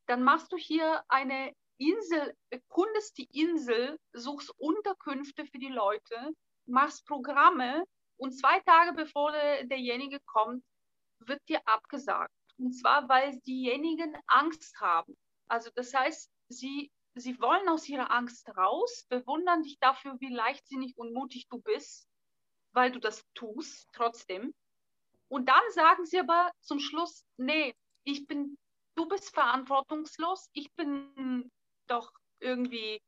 [0.06, 6.32] Dann machst du hier eine Insel, erkundest die Insel, suchst Unterkünfte für die Leute,
[6.66, 7.84] machst Programme
[8.16, 10.64] und zwei Tage bevor der, derjenige kommt,
[11.18, 12.32] wird dir abgesagt.
[12.58, 15.16] Und zwar, weil diejenigen Angst haben.
[15.48, 20.96] Also das heißt, sie, sie wollen aus ihrer Angst raus, bewundern dich dafür, wie leichtsinnig
[20.96, 22.08] und mutig du bist,
[22.72, 24.54] weil du das tust trotzdem.
[25.28, 28.56] Und dann sagen sie aber zum Schluss, nee, ich bin,
[28.94, 31.50] du bist verantwortungslos, ich bin
[31.87, 33.00] doch irgendwie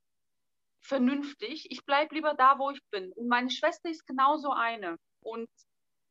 [0.80, 3.12] vernünftig, ich bleibe lieber da, wo ich bin.
[3.12, 4.98] Und meine Schwester ist genauso eine.
[5.20, 5.48] Und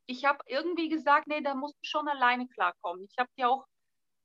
[0.06, 3.06] ich habe irgendwie gesagt, nee, da musst du schon alleine klarkommen.
[3.10, 3.66] Ich habe dir auch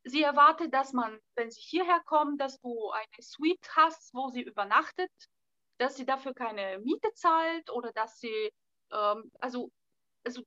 [0.05, 4.43] sie erwartet, dass man, wenn sie hierher kommt, dass du eine Suite hast, wo sie
[4.43, 5.11] übernachtet,
[5.79, 8.53] dass sie dafür keine Miete zahlt oder dass sie,
[8.91, 9.71] ähm, also,
[10.25, 10.43] also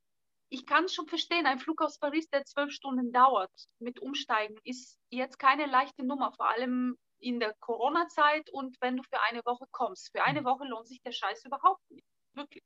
[0.52, 4.58] ich kann es schon verstehen, ein Flug aus Paris, der zwölf Stunden dauert, mit Umsteigen,
[4.66, 9.40] ist jetzt keine leichte Nummer, vor allem in der Corona-Zeit und wenn du für eine
[9.46, 10.12] Woche kommst.
[10.12, 10.46] Für eine mhm.
[10.46, 12.64] Woche lohnt sich der Scheiß überhaupt nicht, wirklich.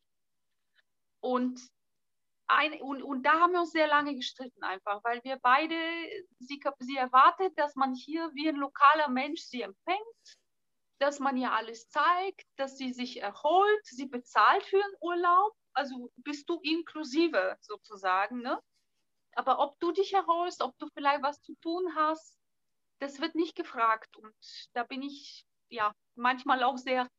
[1.20, 1.62] Und
[2.48, 5.76] ein, und, und da haben wir uns sehr lange gestritten einfach, weil wir beide,
[6.40, 10.00] sie, sie erwartet, dass man hier wie ein lokaler Mensch sie empfängt,
[11.00, 16.12] dass man ihr alles zeigt, dass sie sich erholt, sie bezahlt für einen Urlaub, also
[16.18, 18.60] bist du inklusive sozusagen, ne?
[19.36, 22.40] Aber ob du dich erholst, ob du vielleicht was zu tun hast,
[23.00, 24.16] das wird nicht gefragt.
[24.18, 24.34] Und
[24.74, 27.10] da bin ich ja manchmal auch sehr,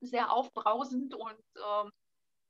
[0.00, 1.92] sehr aufbrausend und ähm,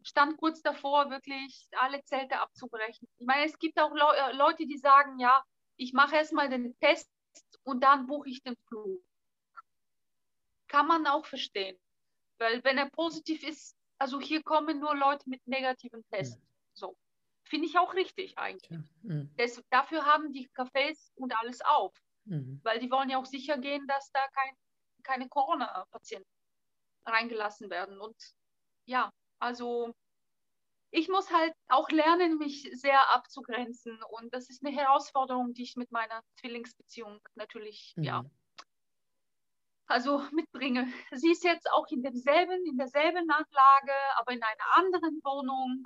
[0.02, 3.06] stand kurz davor, wirklich alle Zelte abzubrechen.
[3.18, 5.44] Ich meine, es gibt auch Le äh, Leute, die sagen, ja,
[5.76, 7.10] ich mache erstmal den Test
[7.64, 9.02] und dann buche ich den Flug.
[10.68, 11.78] Kann man auch verstehen.
[12.38, 16.34] Weil wenn er positiv ist, also hier kommen nur Leute mit negativen Tests.
[16.34, 16.50] Ja.
[16.74, 16.96] So.
[17.44, 18.80] Finde ich auch richtig eigentlich.
[19.02, 19.26] Ja.
[19.36, 21.94] Das, dafür haben die Cafés und alles auf.
[22.24, 22.60] Mhm.
[22.64, 24.56] Weil die wollen ja auch sicher gehen, dass da kein,
[25.04, 26.28] keine Corona-Patienten
[27.06, 28.00] reingelassen werden.
[28.00, 28.16] Und
[28.86, 29.94] ja, also
[30.90, 34.02] ich muss halt auch lernen, mich sehr abzugrenzen.
[34.02, 38.02] Und das ist eine Herausforderung, die ich mit meiner Zwillingsbeziehung natürlich, mhm.
[38.02, 38.24] ja,
[39.92, 40.88] also mitbringe.
[41.12, 45.84] Sie ist jetzt auch in demselben, in derselben Anlage, aber in einer anderen Wohnung.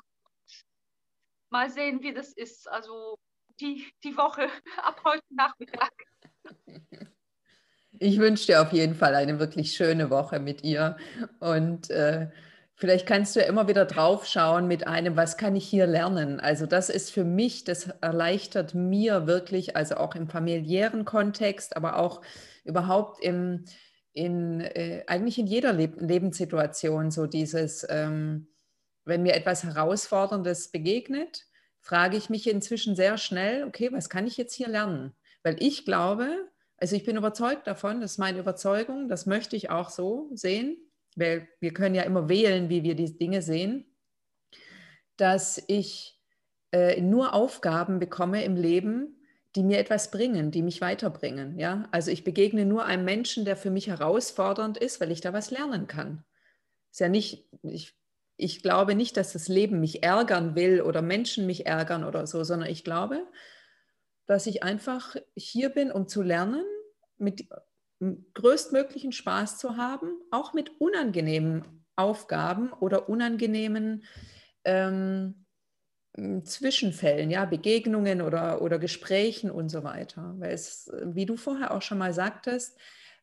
[1.51, 2.69] Mal sehen, wie das ist.
[2.69, 3.19] Also
[3.61, 4.49] die, die Woche
[4.83, 5.93] ab heute Nachmittag.
[7.99, 10.99] Ich wünsche dir auf jeden Fall eine wirklich schöne Woche mit ihr
[11.41, 12.29] und äh,
[12.79, 16.41] Vielleicht kannst du ja immer wieder drauf schauen mit einem, was kann ich hier lernen?
[16.41, 21.97] Also das ist für mich, das erleichtert mir wirklich, also auch im familiären Kontext, aber
[21.97, 22.21] auch
[22.65, 23.65] überhaupt im,
[24.17, 28.49] in, äh, eigentlich in jeder Leb Lebenssituation so dieses, ähm,
[29.05, 31.47] wenn mir etwas Herausforderndes begegnet,
[31.81, 35.15] frage ich mich inzwischen sehr schnell, okay, was kann ich jetzt hier lernen?
[35.43, 36.49] Weil ich glaube,
[36.79, 40.79] also ich bin überzeugt davon, das ist meine Überzeugung, das möchte ich auch so sehen,
[41.15, 43.85] weil wir können ja immer wählen, wie wir die Dinge sehen,
[45.19, 46.19] dass ich
[46.73, 49.26] äh, nur Aufgaben bekomme im Leben,
[49.57, 51.59] die mir etwas bringen, die mich weiterbringen.
[51.59, 51.89] Ja?
[51.91, 55.51] Also ich begegne nur einem Menschen, der für mich herausfordernd ist, weil ich da was
[55.51, 56.25] lernen kann.
[56.93, 57.97] Ist ja nicht, ich
[58.37, 62.45] ich glaube nicht, dass das Leben mich ärgern will oder Menschen mich ärgern oder so,
[62.45, 63.27] sondern ich glaube,
[64.27, 66.65] dass ich einfach hier bin, um zu lernen,
[67.17, 67.49] mit
[68.35, 74.05] größtmöglichen Spaß zu haben, auch mit unangenehmen Aufgaben oder unangenehmen
[74.65, 75.46] ähm,
[76.45, 80.35] Zwischenfällen, ja, Begegnungen oder, oder Gesprächen und so weiter.
[80.39, 82.79] Weil es, wie du vorher auch schon mal sagtest,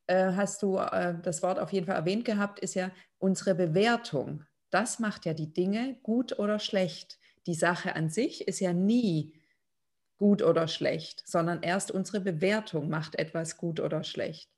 [0.08, 4.44] äh, hast du äh, das Wort auf jeden Fall erwähnt gehabt, ist ja unsere Bewertung.
[4.70, 7.20] Das macht ja die Dinge gut oder schlecht.
[7.48, 9.34] Die Sache an sich ist ja nie
[10.18, 14.50] gut oder schlecht, sondern erst unsere Bewertung macht etwas gut oder schlecht.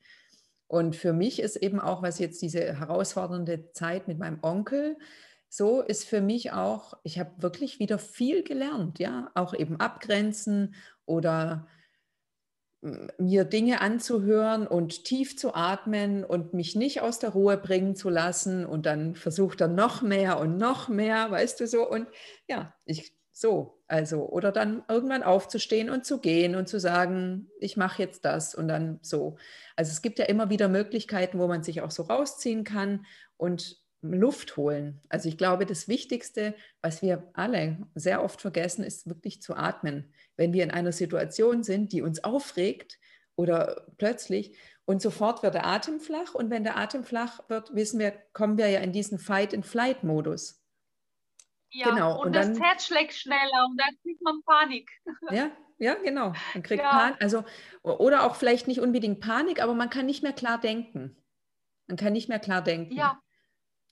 [0.67, 4.97] Und für mich ist eben auch, was jetzt diese herausfordernde Zeit mit meinem Onkel,
[5.55, 10.75] so ist für mich auch, ich habe wirklich wieder viel gelernt, ja, auch eben abgrenzen
[11.05, 11.67] oder
[13.17, 18.09] mir Dinge anzuhören und tief zu atmen und mich nicht aus der Ruhe bringen zu
[18.09, 22.07] lassen und dann versucht er noch mehr und noch mehr, weißt du so und
[22.47, 27.75] ja, ich so, also oder dann irgendwann aufzustehen und zu gehen und zu sagen, ich
[27.75, 29.37] mache jetzt das und dann so.
[29.75, 33.84] Also es gibt ja immer wieder Möglichkeiten, wo man sich auch so rausziehen kann und
[34.01, 35.01] Luft holen.
[35.09, 40.13] Also ich glaube, das Wichtigste, was wir alle sehr oft vergessen, ist wirklich zu atmen.
[40.35, 42.99] Wenn wir in einer Situation sind, die uns aufregt
[43.35, 47.99] oder plötzlich und sofort wird der Atem flach und wenn der Atem flach wird, wissen
[47.99, 50.61] wir, kommen wir ja in diesen Fight-and-Flight-Modus.
[51.71, 52.19] Ja, genau.
[52.19, 54.89] und, und das dann, Herz schlägt schneller und dann kriegt man Panik.
[55.31, 56.33] Ja, ja, genau.
[56.53, 56.89] Man kriegt ja.
[56.89, 57.43] Panik, also
[57.81, 61.17] oder auch vielleicht nicht unbedingt Panik, aber man kann nicht mehr klar denken.
[61.87, 62.95] Man kann nicht mehr klar denken.
[62.95, 63.19] Ja,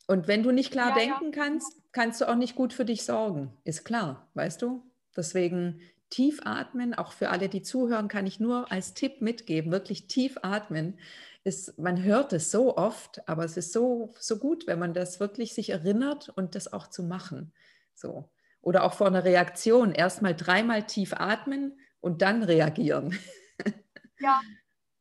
[0.07, 1.43] und wenn du nicht klar ja, denken ja.
[1.43, 3.53] kannst, kannst du auch nicht gut für dich sorgen.
[3.63, 4.83] Ist klar, weißt du?
[5.15, 10.07] Deswegen tief atmen, auch für alle, die zuhören, kann ich nur als Tipp mitgeben, wirklich
[10.07, 10.99] tief atmen.
[11.43, 15.19] Ist, man hört es so oft, aber es ist so, so gut, wenn man das
[15.19, 17.53] wirklich sich erinnert und das auch zu machen.
[17.93, 18.29] So.
[18.61, 23.17] Oder auch vor einer Reaktion erstmal dreimal tief atmen und dann reagieren.
[24.19, 24.39] Ja.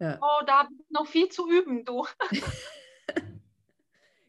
[0.01, 0.19] ja.
[0.21, 2.05] Oh, da noch viel zu üben, du.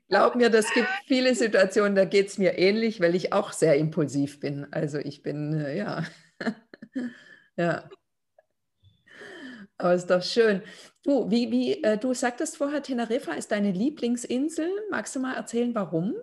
[0.10, 3.78] Glaub mir, das gibt viele Situationen, da geht es mir ähnlich, weil ich auch sehr
[3.78, 4.68] impulsiv bin.
[4.72, 6.04] Also ich bin, äh, ja,
[7.56, 7.90] ja.
[9.78, 10.62] Aber ist doch schön.
[11.04, 14.70] Du, wie, wie, äh, du sagtest vorher, Teneriffa ist deine Lieblingsinsel.
[14.92, 16.16] Magst du mal erzählen, warum?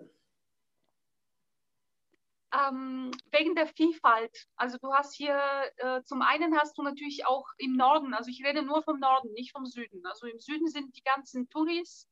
[2.53, 4.47] Ähm, wegen der Vielfalt.
[4.55, 5.39] Also du hast hier,
[5.77, 9.31] äh, zum einen hast du natürlich auch im Norden, also ich rede nur vom Norden,
[9.33, 10.05] nicht vom Süden.
[10.05, 12.09] Also im Süden sind die ganzen Touris,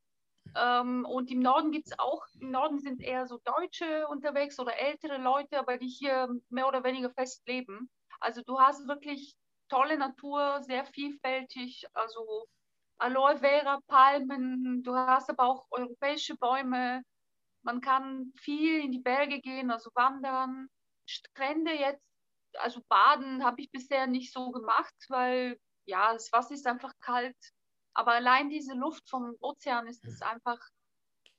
[0.56, 4.76] ähm, und im Norden gibt es auch, im Norden sind eher so Deutsche unterwegs oder
[4.76, 7.88] ältere Leute, aber die hier mehr oder weniger fest leben.
[8.18, 9.34] Also du hast wirklich
[9.68, 12.46] tolle Natur, sehr vielfältig, also
[12.98, 17.02] Aloe Vera, Palmen, du hast aber auch europäische Bäume.
[17.62, 20.68] Man kann viel in die Berge gehen, also wandern.
[21.06, 22.04] Strände jetzt,
[22.58, 27.36] also baden habe ich bisher nicht so gemacht, weil ja, das Wasser ist einfach kalt.
[27.94, 30.58] Aber allein diese Luft vom Ozean ist es einfach,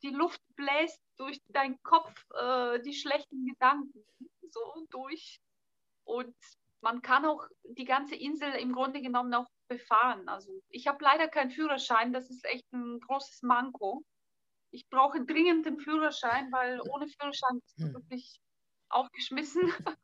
[0.03, 4.03] die Luft bläst durch deinen Kopf äh, die schlechten Gedanken
[4.49, 5.39] so durch.
[6.03, 6.35] Und
[6.81, 10.27] man kann auch die ganze Insel im Grunde genommen auch befahren.
[10.27, 14.03] Also ich habe leider keinen Führerschein, das ist echt ein großes Manko.
[14.71, 17.93] Ich brauche dringend den Führerschein, weil ohne Führerschein ist du hm.
[17.93, 18.41] wirklich
[18.89, 19.61] aufgeschmissen.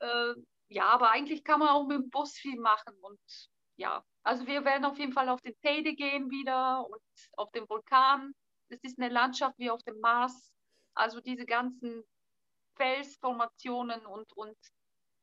[0.00, 0.34] äh,
[0.68, 3.20] ja, aber eigentlich kann man auch mit dem Bus viel machen und
[3.76, 7.02] ja, also wir werden auf jeden Fall auf den Teide gehen wieder und
[7.36, 8.34] auf den Vulkan.
[8.68, 10.52] Das ist eine Landschaft wie auf dem Mars.
[10.94, 12.04] Also diese ganzen
[12.76, 14.56] Felsformationen und, und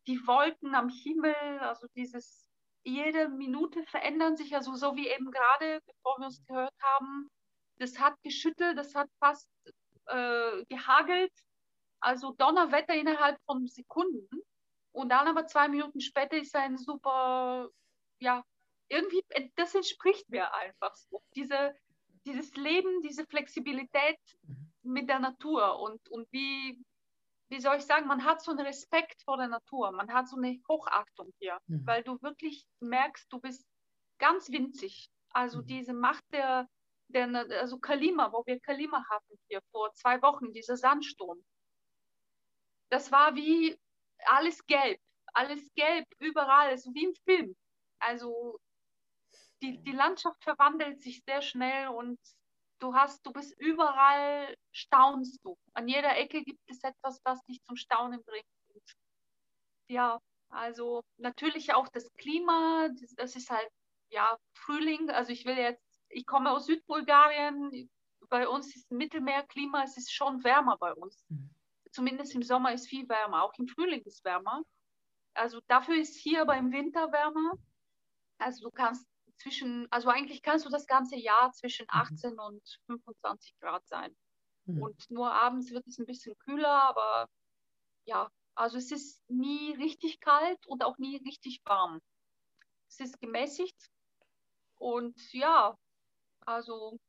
[0.08, 2.50] die Wolken am Himmel, also dieses,
[2.84, 7.30] jede Minute verändern sich, also so wie eben gerade, bevor wir uns gehört haben,
[7.78, 9.50] das hat geschüttelt, das hat fast
[10.08, 11.34] äh, gehagelt,
[12.00, 14.44] also Donnerwetter innerhalb von Sekunden.
[14.92, 17.70] Und dann aber zwei Minuten später ist ein super
[18.22, 18.44] ja,
[18.88, 21.22] irgendwie, äh, das entspricht mir einfach so.
[21.36, 21.76] Diese,
[22.26, 24.20] dieses Leben, diese Flexibilität
[24.84, 26.84] mit der Natur und, und wie,
[27.50, 30.38] wie soll ich sagen, man hat so einen Respekt vor der Natur, man hat so
[30.38, 31.86] eine Hochachtung hier, mhm.
[31.86, 33.66] weil du wirklich merkst, du bist
[34.20, 35.10] ganz winzig.
[35.30, 35.66] Also mhm.
[35.68, 36.68] diese Macht der,
[37.08, 37.28] der,
[37.60, 41.44] also Kalima, wo wir Kalima hatten hier vor zwei Wochen, dieser Sandsturm.
[42.90, 43.80] Das war wie
[44.26, 45.00] alles gelb,
[45.34, 47.56] alles gelb, überall, so wie im Film.
[48.02, 48.60] Also
[49.62, 52.20] die, die Landschaft verwandelt sich sehr schnell und
[52.80, 55.58] du hast, du bist überall, staunst du.
[55.74, 58.46] An jeder Ecke gibt es etwas, was dich zum Staunen bringt.
[58.74, 58.84] Und
[59.88, 63.70] ja, also natürlich auch das Klima, das, das, ist halt,
[64.10, 65.10] ja, Frühling.
[65.12, 67.90] Also ich will jetzt, ich komme aus Südbulgarien,
[68.30, 71.24] bei uns ist Mittelmeerklima, es ist schon wärmer bei uns.
[71.30, 71.50] Mhm.
[71.92, 74.64] Zumindest im Sommer ist viel wärmer, auch im Frühling ist wärmer.
[75.34, 77.54] Also dafür ist hier aber im Winter wärmer.
[78.42, 82.40] Also du kannst zwischen, also eigentlich kannst du das ganze Jahr zwischen 18 mhm.
[82.40, 84.16] und 25 Grad sein.
[84.66, 84.84] Mhm.
[84.84, 87.28] Und nur abends wird es ein bisschen kühler, aber
[88.06, 92.02] ja, also es ist nie richtig kalt und auch nie richtig warm.
[92.88, 93.90] Es ist gemäßigt
[94.76, 95.78] und ja,
[96.46, 97.00] also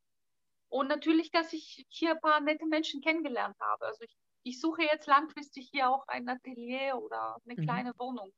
[0.69, 3.85] und natürlich, dass ich hier ein paar nette Menschen kennengelernt habe.
[3.85, 7.63] Also ich, ich suche jetzt langfristig hier auch ein Atelier oder eine mhm.
[7.63, 8.31] kleine Wohnung.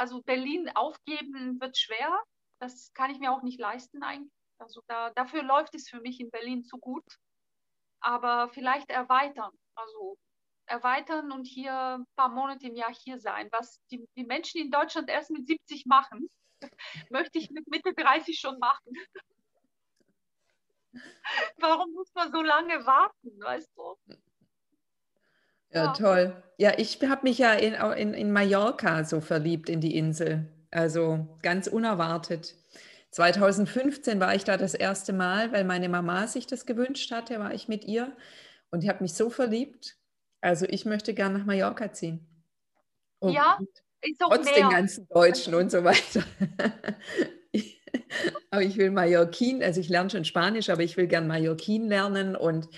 [0.00, 2.22] Also Berlin aufgeben wird schwer.
[2.58, 4.32] Das kann ich mir auch nicht leisten eigentlich.
[4.56, 7.04] Also da, dafür läuft es für mich in Berlin zu gut.
[8.00, 9.52] Aber vielleicht erweitern.
[9.74, 10.16] Also
[10.64, 13.50] erweitern und hier ein paar Monate im Jahr hier sein.
[13.52, 16.30] Was die, die Menschen in Deutschland erst mit 70 machen,
[17.10, 18.94] möchte ich mit Mitte 30 schon machen.
[21.58, 23.98] Warum muss man so lange warten, weißt du?
[25.72, 26.34] Ja, toll.
[26.58, 30.46] Ja, ich habe mich ja in, in, in Mallorca so verliebt in die Insel.
[30.70, 32.54] Also ganz unerwartet.
[33.10, 37.52] 2015 war ich da das erste Mal, weil meine Mama sich das gewünscht hatte, war
[37.54, 38.16] ich mit ihr
[38.70, 39.96] und ich habe mich so verliebt.
[40.40, 42.26] Also ich möchte gerne nach Mallorca ziehen.
[43.18, 43.58] Und ja,
[44.00, 44.54] ist auch trotz mehr.
[44.54, 46.22] den ganzen Deutschen und so weiter.
[48.50, 52.36] aber ich will Mallorquin, also ich lerne schon Spanisch, aber ich will gern Mallorquin lernen
[52.36, 52.68] und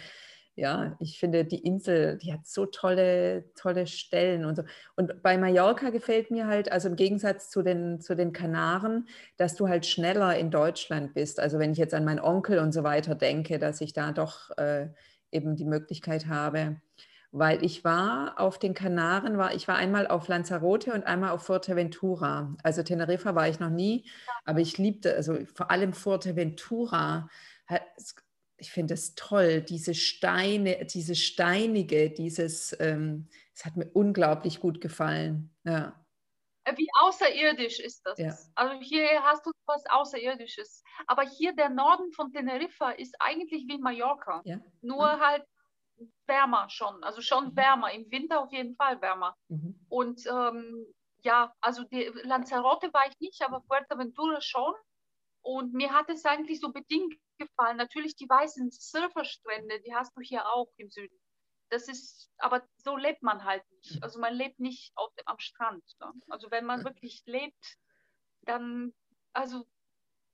[0.55, 4.65] ja, ich finde die Insel, die hat so tolle, tolle Stellen und so.
[4.97, 9.57] Und bei Mallorca gefällt mir halt, also im Gegensatz zu den, zu den Kanaren, dass
[9.57, 11.41] du halt schneller in Deutschland bist.
[11.41, 14.51] Also wenn ich jetzt an meinen Onkel und so weiter denke, dass ich da doch
[14.59, 14.89] äh,
[15.31, 16.77] eben die Möglichkeit habe,
[17.31, 21.45] weil ich war auf den Kanaren, war, ich war einmal auf Lanzarote und einmal auf
[21.45, 22.55] Fuerteventura.
[22.63, 24.05] Also Teneriffa war ich noch nie,
[24.45, 27.31] aber ich liebte, also vor allem Fuerteventura.
[28.63, 34.81] Ich finde es toll, diese Steine, diese Steinige, dieses, ähm, es hat mir unglaublich gut
[34.81, 35.53] gefallen.
[35.65, 36.01] Ja.
[36.77, 38.17] Wie außerirdisch ist das?
[38.21, 38.39] Ja.
[38.55, 40.85] Also hier hast du was Außerirdisches.
[41.09, 44.43] Aber hier der Norden von Teneriffa ist eigentlich wie Mallorca.
[44.45, 44.61] Ja.
[44.81, 45.19] Nur ja.
[45.19, 45.45] halt
[46.27, 47.57] wärmer schon, also schon mhm.
[47.57, 49.37] wärmer, im Winter auf jeden Fall wärmer.
[49.49, 49.75] Mhm.
[49.89, 50.87] Und ähm,
[51.25, 54.73] ja, also die Lanzarote war ich nicht, aber Fuerteventura schon.
[55.43, 57.77] Und mir hat es eigentlich so bedingt gefallen.
[57.77, 61.17] Natürlich die weißen Surferstrände, die hast du hier auch im Süden.
[61.71, 64.03] Das ist, aber so lebt man halt nicht.
[64.03, 65.83] Also man lebt nicht auf, am Strand.
[66.01, 66.13] Ne?
[66.29, 67.77] Also wenn man wirklich lebt,
[68.43, 68.93] dann,
[69.33, 69.67] also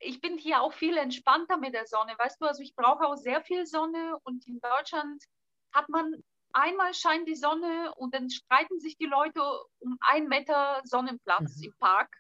[0.00, 2.14] ich bin hier auch viel entspannter mit der Sonne.
[2.18, 5.24] Weißt du, also ich brauche auch sehr viel Sonne und in Deutschland
[5.72, 9.40] hat man einmal scheint die Sonne und dann streiten sich die Leute
[9.78, 11.64] um einen Meter Sonnenplatz mhm.
[11.64, 12.10] im Park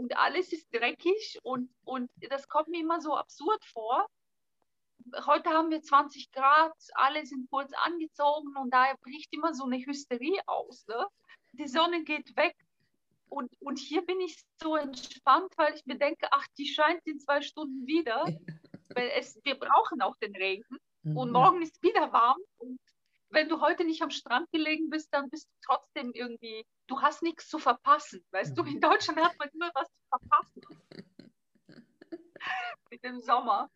[0.00, 4.06] und alles ist dreckig und, und das kommt mir immer so absurd vor.
[5.26, 9.78] Heute haben wir 20 Grad, alle sind kurz angezogen und daher bricht immer so eine
[9.78, 10.86] Hysterie aus.
[10.86, 11.06] Ne?
[11.52, 12.56] Die Sonne geht weg
[13.28, 17.18] und, und hier bin ich so entspannt, weil ich mir denke, ach, die scheint in
[17.18, 18.24] zwei Stunden wieder.
[18.94, 20.64] weil es, wir brauchen auch den Regen.
[21.04, 21.32] Und mhm.
[21.32, 22.38] morgen ist wieder warm.
[22.58, 22.80] Und
[23.30, 27.22] wenn du heute nicht am Strand gelegen bist, dann bist du trotzdem irgendwie, du hast
[27.22, 28.24] nichts zu verpassen.
[28.30, 28.80] Weißt du, in mhm.
[28.80, 30.62] Deutschland hat man immer was zu verpassen.
[32.90, 33.70] Mit dem Sommer.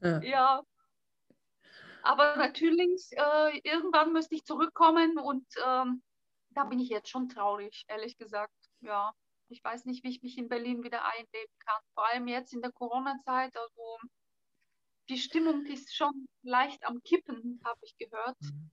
[0.00, 0.22] Ja.
[0.22, 0.62] ja.
[2.02, 6.02] Aber natürlich, äh, irgendwann müsste ich zurückkommen und ähm,
[6.50, 8.54] da bin ich jetzt schon traurig, ehrlich gesagt.
[8.80, 9.12] Ja,
[9.48, 11.82] ich weiß nicht, wie ich mich in Berlin wieder einleben kann.
[11.94, 13.56] Vor allem jetzt in der Corona-Zeit.
[13.56, 13.98] Also
[15.08, 18.40] die Stimmung ist schon leicht am Kippen, habe ich gehört.
[18.40, 18.70] Mhm.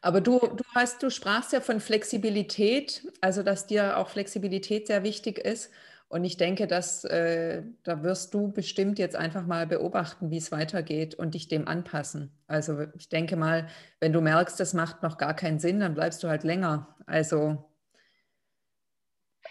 [0.00, 5.02] Aber du, du hast, du sprachst ja von Flexibilität, also dass dir auch Flexibilität sehr
[5.02, 5.70] wichtig ist.
[6.08, 10.50] Und ich denke, dass äh, da wirst du bestimmt jetzt einfach mal beobachten, wie es
[10.50, 12.32] weitergeht und dich dem anpassen.
[12.46, 13.68] Also ich denke mal,
[14.00, 16.96] wenn du merkst, das macht noch gar keinen Sinn, dann bleibst du halt länger.
[17.06, 17.70] Also,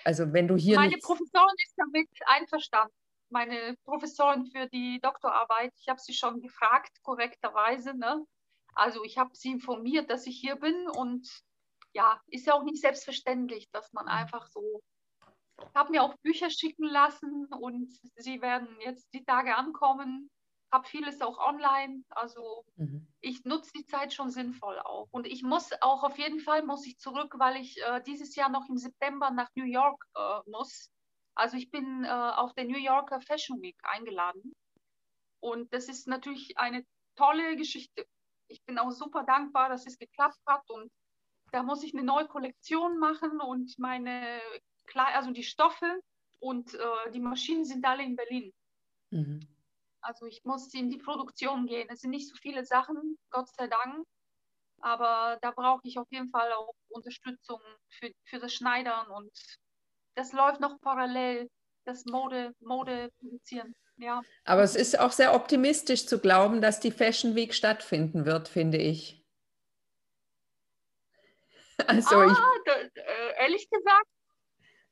[0.03, 0.77] also wenn du hier.
[0.77, 2.93] Meine Professorin ist damit einverstanden
[3.29, 7.93] meine Professorin für die Doktorarbeit, ich habe sie schon gefragt, korrekterweise.
[7.95, 8.25] Ne?
[8.77, 11.27] Also ich habe sie informiert, dass ich hier bin und
[11.93, 14.81] ja, ist ja auch nicht selbstverständlich, dass man einfach so.
[15.59, 20.29] Ich habe mir auch Bücher schicken lassen und sie werden jetzt die Tage ankommen.
[20.71, 22.03] Habe vieles auch online.
[22.09, 23.07] Also mhm.
[23.21, 25.07] ich nutze die Zeit schon sinnvoll auch.
[25.11, 28.49] Und ich muss auch auf jeden Fall muss ich zurück, weil ich äh, dieses Jahr
[28.49, 30.91] noch im September nach New York äh, muss
[31.37, 34.55] also ich bin äh, auf der New Yorker Fashion Week eingeladen.
[35.39, 36.83] Und das ist natürlich eine
[37.15, 38.07] tolle Geschichte.
[38.47, 40.69] Ich bin auch super dankbar, dass es geklappt hat.
[40.69, 40.91] Und
[41.51, 44.41] da muss ich eine neue Kollektion machen und meine,
[44.93, 46.01] also die Stoffe
[46.39, 48.53] und äh, die Maschinen sind alle in Berlin.
[49.11, 49.39] Mhm.
[50.01, 51.87] Also ich muss in die Produktion gehen.
[51.89, 54.05] Es sind nicht so viele Sachen, Gott sei Dank.
[54.79, 59.31] Aber da brauche ich auf jeden Fall auch Unterstützung für, für das Schneidern und
[60.15, 61.49] das läuft noch parallel,
[61.85, 63.75] das Mode, Mode produzieren.
[63.97, 64.21] Ja.
[64.45, 68.77] Aber es ist auch sehr optimistisch zu glauben, dass die Fashion Week stattfinden wird, finde
[68.77, 69.15] ich.
[71.85, 74.07] Also ah, ich, äh, ehrlich gesagt,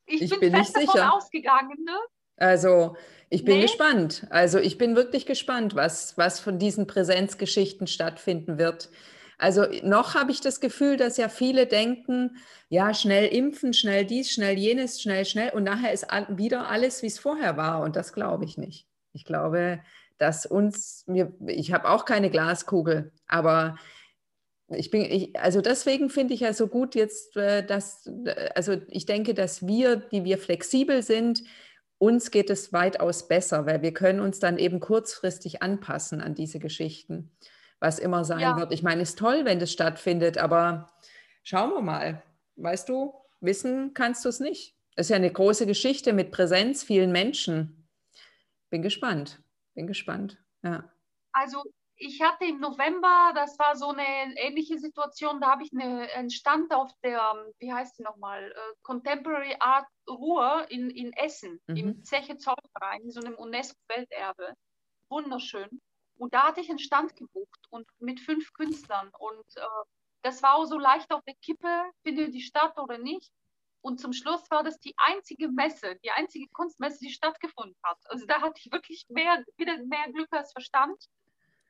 [0.06, 1.12] ich, ich bin, bin nicht sicher.
[1.12, 1.76] ausgegangen.
[1.84, 1.98] Ne?
[2.36, 2.96] Also
[3.28, 3.62] ich bin nee.
[3.62, 4.26] gespannt.
[4.30, 8.88] Also ich bin wirklich gespannt, was, was von diesen Präsenzgeschichten stattfinden wird.
[9.38, 12.36] Also noch habe ich das Gefühl, dass ja viele denken,
[12.68, 17.08] ja, schnell impfen, schnell dies, schnell jenes, schnell, schnell und nachher ist wieder alles, wie
[17.08, 18.86] es vorher war und das glaube ich nicht.
[19.16, 19.80] Ich glaube,
[20.18, 23.76] dass uns, mir, ich habe auch keine Glaskugel, aber
[24.68, 28.08] ich bin, ich, also deswegen finde ich ja so gut jetzt, äh, dass,
[28.54, 31.42] also ich denke, dass wir, die wir flexibel sind,
[31.98, 36.58] uns geht es weitaus besser, weil wir können uns dann eben kurzfristig anpassen an diese
[36.58, 37.32] Geschichten
[37.80, 38.56] was immer sein ja.
[38.56, 38.72] wird.
[38.72, 40.88] Ich meine, es ist toll, wenn das stattfindet, aber
[41.42, 42.22] schauen wir mal.
[42.56, 44.74] Weißt du, wissen kannst du es nicht.
[44.96, 47.85] Es ist ja eine große Geschichte mit Präsenz, vielen Menschen.
[48.70, 49.42] Bin gespannt.
[49.74, 50.38] Bin gespannt.
[50.62, 50.90] Ja.
[51.32, 51.64] Also
[51.96, 56.30] ich hatte im November, das war so eine ähnliche Situation, da habe ich eine, einen
[56.30, 61.76] Stand auf der, wie heißt sie nochmal, uh, Contemporary Art Ruhr in, in Essen, mhm.
[61.76, 64.54] im Zeche Zollverein, so einem UNESCO-Welterbe.
[65.08, 65.80] Wunderschön.
[66.18, 69.10] Und da hatte ich einen Stand gebucht und mit fünf Künstlern.
[69.18, 69.84] Und äh,
[70.22, 73.30] das war auch so leicht auf der Kippe, findet die statt oder nicht.
[73.86, 77.98] Und zum Schluss war das die einzige Messe, die einzige Kunstmesse, die stattgefunden hat.
[78.06, 81.00] Also da hatte ich wirklich mehr, wieder mehr Glück als Verstand.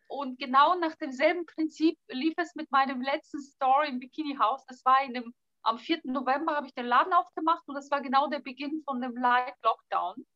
[0.07, 4.65] Und genau nach demselben Prinzip lief es mit meinem letzten Store im Bikini House.
[4.65, 6.01] Das war in dem, am 4.
[6.05, 9.53] November habe ich den Laden aufgemacht und das war genau der Beginn von dem Live
[9.63, 10.27] Lockdown.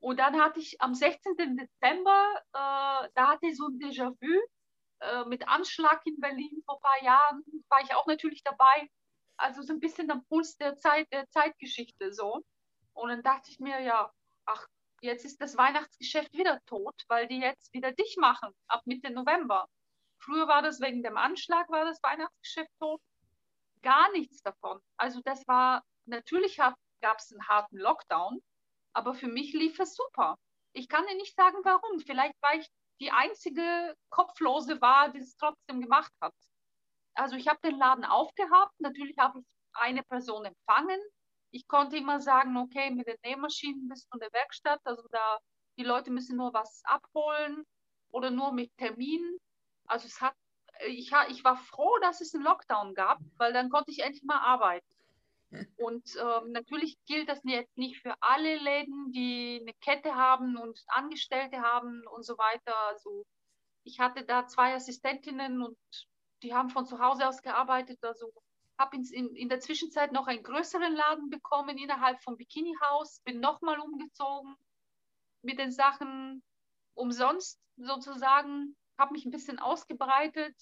[0.00, 1.36] Und dann hatte ich am 16.
[1.58, 2.24] Dezember,
[2.54, 4.40] äh, da hatte ich so ein Déjà-vu
[5.00, 8.88] äh, mit Anschlag in Berlin vor ein paar Jahren, war ich auch natürlich dabei.
[9.36, 12.42] Also so ein bisschen am Puls der, Zeit, der Zeitgeschichte so.
[12.94, 14.10] Und dann dachte ich mir, ja,
[14.46, 14.66] ach,
[15.00, 19.68] jetzt ist das Weihnachtsgeschäft wieder tot, weil die jetzt wieder dich machen, ab Mitte November.
[20.18, 23.00] Früher war das wegen dem Anschlag, war das Weihnachtsgeschäft tot.
[23.82, 24.80] Gar nichts davon.
[24.96, 28.42] Also das war, natürlich gab es einen harten Lockdown,
[28.94, 30.38] aber für mich lief es super.
[30.72, 32.00] Ich kann dir nicht sagen, warum.
[32.00, 32.68] Vielleicht, weil ich
[32.98, 36.34] die einzige Kopflose war, die es trotzdem gemacht hat.
[37.16, 38.78] Also ich habe den Laden aufgehabt.
[38.78, 41.00] Natürlich habe ich eine Person empfangen.
[41.50, 44.80] Ich konnte immer sagen, okay, mit den Nähmaschinen bis von der Werkstatt.
[44.84, 45.38] Also da,
[45.78, 47.64] die Leute müssen nur was abholen
[48.10, 49.38] oder nur mit Termin.
[49.86, 50.34] Also es hat,
[50.86, 54.40] ich, ich war froh, dass es einen Lockdown gab, weil dann konnte ich endlich mal
[54.40, 54.86] arbeiten.
[55.78, 60.82] Und ähm, natürlich gilt das jetzt nicht für alle Läden, die eine Kette haben und
[60.88, 62.76] Angestellte haben und so weiter.
[62.88, 63.24] Also
[63.84, 65.78] ich hatte da zwei Assistentinnen und
[66.46, 68.02] die haben von zu Hause aus gearbeitet.
[68.04, 68.32] Also
[68.78, 73.40] habe in, in der Zwischenzeit noch einen größeren Laden bekommen innerhalb vom Bikini Haus, bin
[73.40, 74.54] nochmal umgezogen
[75.42, 76.42] mit den Sachen
[76.94, 80.54] umsonst sozusagen, habe mich ein bisschen ausgebreitet.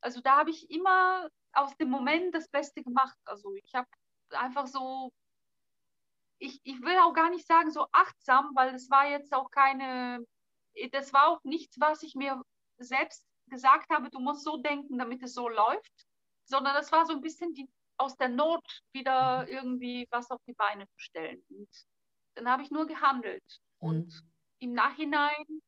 [0.00, 3.16] Also da habe ich immer aus dem Moment das Beste gemacht.
[3.24, 3.88] Also ich habe
[4.30, 5.12] einfach so,
[6.38, 10.24] ich, ich will auch gar nicht sagen so achtsam, weil das war jetzt auch keine,
[10.92, 12.42] das war auch nichts, was ich mir
[12.78, 16.06] selbst gesagt habe, du musst so denken, damit es so läuft,
[16.44, 20.54] sondern das war so ein bisschen die, aus der Not wieder irgendwie was auf die
[20.54, 21.42] Beine zu stellen.
[21.48, 21.68] Und
[22.34, 23.44] dann habe ich nur gehandelt.
[23.80, 23.88] Mhm.
[23.88, 24.22] Und
[24.58, 25.62] im Nachhinein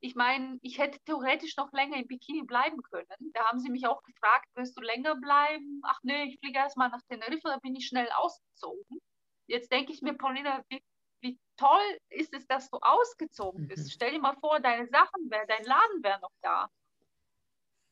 [0.00, 3.32] ich meine, ich hätte theoretisch noch länger im Bikini bleiben können.
[3.32, 5.80] Da haben sie mich auch gefragt, willst du länger bleiben?
[5.84, 9.00] Ach nee, ich fliege erstmal nach Teneriffa, da bin ich schnell ausgezogen.
[9.46, 10.82] Jetzt denke ich mir, Paulina, wie,
[11.20, 13.86] wie, toll ist es, dass du ausgezogen bist.
[13.86, 13.90] Mhm.
[13.90, 16.68] Stell dir mal vor, deine Sachen wären, dein Laden wäre noch da.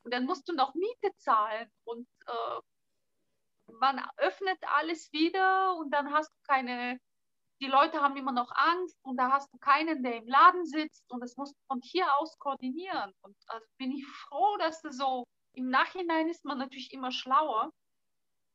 [0.06, 6.12] Und dann musst du noch Miete zahlen und äh, man öffnet alles wieder und dann
[6.12, 7.00] hast du keine
[7.60, 11.10] die Leute haben immer noch Angst und da hast du keinen, der im Laden sitzt
[11.10, 13.12] und das musst du von hier aus koordinieren.
[13.22, 17.72] Und also bin ich froh, dass das so im Nachhinein ist man natürlich immer schlauer,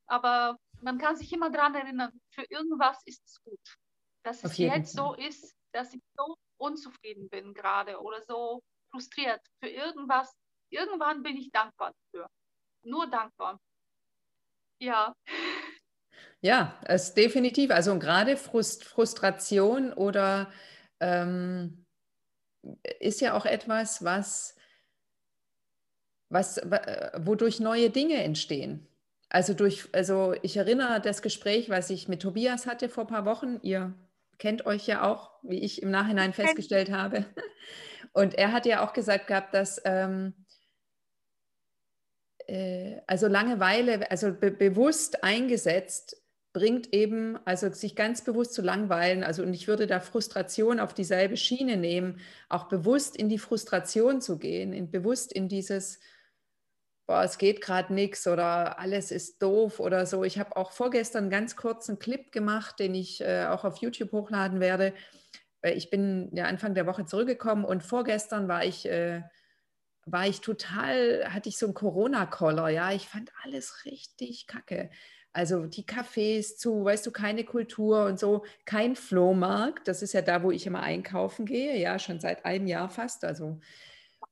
[0.08, 3.78] aber man kann sich immer daran erinnern, für irgendwas ist es gut.
[4.24, 5.08] Dass es jetzt Fall.
[5.08, 10.32] so ist, dass ich so unzufrieden bin gerade oder so frustriert für irgendwas.
[10.72, 12.28] Irgendwann bin ich dankbar dafür.
[12.84, 13.59] Nur dankbar.
[14.80, 15.13] Ja.
[16.41, 17.69] Ja, es definitiv.
[17.69, 20.51] Also gerade Frust, Frustration oder
[20.99, 21.86] ähm,
[22.99, 24.55] ist ja auch etwas, was,
[26.30, 28.88] was, wodurch neue Dinge entstehen.
[29.30, 33.26] Also durch, also ich erinnere das Gespräch, was ich mit Tobias hatte vor ein paar
[33.26, 33.59] Wochen.
[33.61, 33.93] Ihr
[34.39, 37.26] kennt euch ja auch, wie ich im Nachhinein festgestellt habe.
[38.13, 40.40] Und er hat ja auch gesagt gehabt, dass ähm, äh,
[43.08, 46.22] also Langeweile, also be bewusst eingesetzt,
[46.54, 50.93] bringt eben, also sich ganz bewusst zu langweilen, also und ich würde da Frustration auf
[50.93, 55.99] dieselbe Schiene nehmen, auch bewusst in die Frustration zu gehen, in, bewusst in dieses,
[57.08, 60.26] boah, es geht gerade nichts oder alles ist doof oder so.
[60.26, 64.12] Ich habe auch vorgestern einen ganz kurzen Clip gemacht, den ich äh, auch auf YouTube
[64.12, 64.93] hochladen werde.
[65.64, 69.22] Ich bin ja Anfang der Woche zurückgekommen und vorgestern war ich äh,
[70.06, 74.89] war ich total, hatte ich so einen Corona-Koller, ja, ich fand alles richtig kacke.
[75.34, 80.22] Also die Cafés zu, weißt du, keine Kultur und so, kein Flohmarkt, das ist ja
[80.22, 83.60] da, wo ich immer einkaufen gehe, ja, schon seit einem Jahr fast, also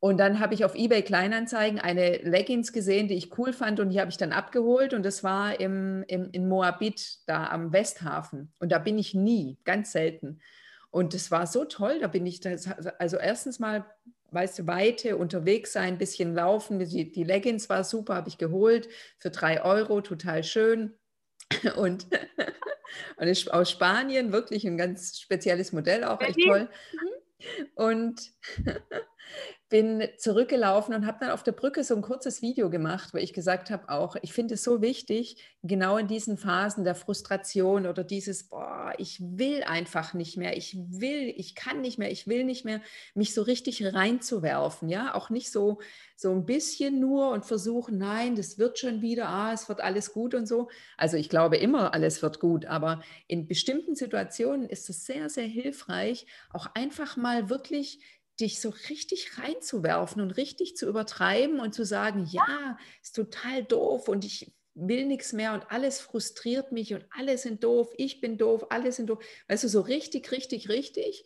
[0.01, 3.89] und dann habe ich auf eBay Kleinanzeigen eine Leggings gesehen, die ich cool fand und
[3.89, 8.53] die habe ich dann abgeholt und das war im, im, in Moabit, da am Westhafen.
[8.59, 10.39] Und da bin ich nie, ganz selten.
[10.89, 12.67] Und das war so toll, da bin ich, das,
[12.97, 13.85] also erstens mal
[14.31, 16.79] weißt du, Weite, unterwegs sein, ein bisschen laufen.
[16.79, 20.95] Die, die Leggings war super, habe ich geholt für drei Euro, total schön.
[21.77, 22.05] Und,
[23.17, 26.69] und ist aus Spanien wirklich ein ganz spezielles Modell, auch echt toll.
[27.73, 28.31] Und
[29.69, 33.33] bin zurückgelaufen und habe dann auf der Brücke so ein kurzes Video gemacht, wo ich
[33.33, 38.03] gesagt habe auch, ich finde es so wichtig, genau in diesen Phasen der Frustration oder
[38.03, 42.45] dieses, boah, ich will einfach nicht mehr, ich will, ich kann nicht mehr, ich will
[42.45, 42.81] nicht mehr,
[43.13, 45.79] mich so richtig reinzuwerfen, ja, auch nicht so,
[46.15, 50.13] so ein bisschen nur und versuchen, nein, das wird schon wieder, ah, es wird alles
[50.13, 50.69] gut und so.
[50.97, 55.45] Also ich glaube immer, alles wird gut, aber in bestimmten Situationen ist es sehr, sehr
[55.45, 57.99] hilfreich, auch einfach mal wirklich
[58.39, 64.07] dich so richtig reinzuwerfen und richtig zu übertreiben und zu sagen, ja, ist total doof
[64.07, 68.37] und ich will nichts mehr und alles frustriert mich und alle sind doof, ich bin
[68.37, 69.23] doof, alle sind doof.
[69.47, 71.25] Weißt du, so richtig, richtig, richtig,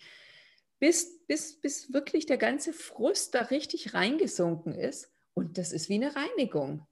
[0.79, 5.11] bis, bis, bis wirklich der ganze Frust da richtig reingesunken ist.
[5.33, 6.87] Und das ist wie eine Reinigung.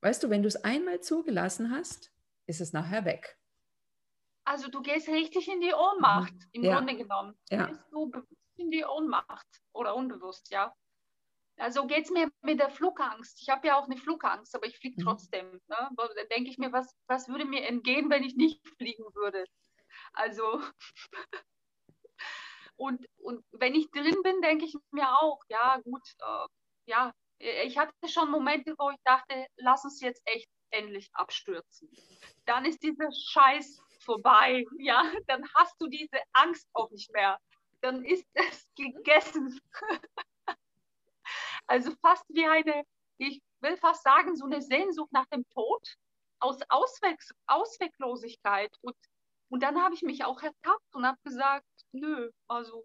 [0.00, 2.12] Weißt du, wenn du es einmal zugelassen hast,
[2.46, 3.38] ist es nachher weg.
[4.44, 6.48] Also du gehst richtig in die Ohnmacht, mhm.
[6.52, 6.76] im ja.
[6.76, 7.34] Grunde genommen.
[7.50, 7.70] Ja.
[7.90, 8.10] Du
[8.58, 10.74] in die Ohnmacht oder unbewusst, ja.
[11.58, 13.40] Also geht es mir mit der Flugangst.
[13.42, 15.04] Ich habe ja auch eine Flugangst, aber ich fliege mhm.
[15.04, 15.60] trotzdem.
[15.66, 15.90] Ne?
[15.96, 19.44] Da denke ich mir, was, was würde mir entgehen, wenn ich nicht fliegen würde?
[20.12, 20.62] Also,
[22.76, 26.46] und, und wenn ich drin bin, denke ich mir auch, ja, gut, äh,
[26.86, 31.88] ja, ich hatte schon Momente, wo ich dachte, lass uns jetzt echt endlich abstürzen.
[32.46, 37.38] Dann ist dieser Scheiß vorbei, ja, dann hast du diese Angst auch nicht mehr
[37.80, 39.60] dann ist es gegessen.
[41.66, 42.84] also fast wie eine,
[43.18, 45.96] ich will fast sagen, so eine Sehnsucht nach dem Tod,
[46.40, 48.72] aus Ausweg Ausweglosigkeit.
[48.82, 48.96] Und,
[49.48, 52.84] und dann habe ich mich auch ertappt und habe gesagt, nö, also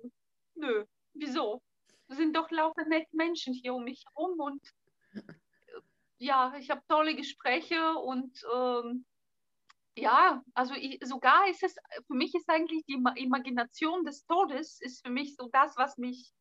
[0.55, 1.61] nö, wieso?
[2.07, 4.61] Es sind doch lauter nette Menschen hier um mich herum und
[6.17, 9.05] ja, ich habe tolle Gespräche und ähm,
[9.95, 11.75] ja, also ich, sogar ist es,
[12.07, 16.31] für mich ist eigentlich die Imagination des Todes, ist für mich so das, was mich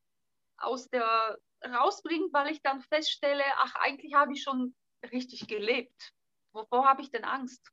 [0.56, 4.74] aus der rausbringt, weil ich dann feststelle, ach, eigentlich habe ich schon
[5.10, 6.12] richtig gelebt.
[6.52, 7.70] Wovor habe ich denn Angst?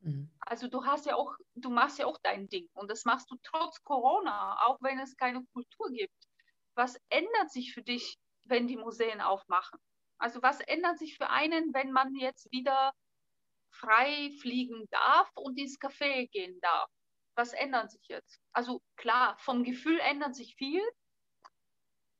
[0.00, 0.30] Mhm.
[0.40, 3.36] Also du hast ja auch, du machst ja auch dein Ding und das machst du
[3.42, 6.28] trotz Corona, auch wenn es keine Kultur gibt.
[6.74, 9.78] Was ändert sich für dich, wenn die Museen aufmachen?
[10.18, 12.92] Also was ändert sich für einen, wenn man jetzt wieder
[13.72, 16.90] frei fliegen darf und ins Café gehen darf.
[17.34, 18.40] Was ändert sich jetzt?
[18.52, 20.82] Also klar, vom Gefühl ändert sich viel,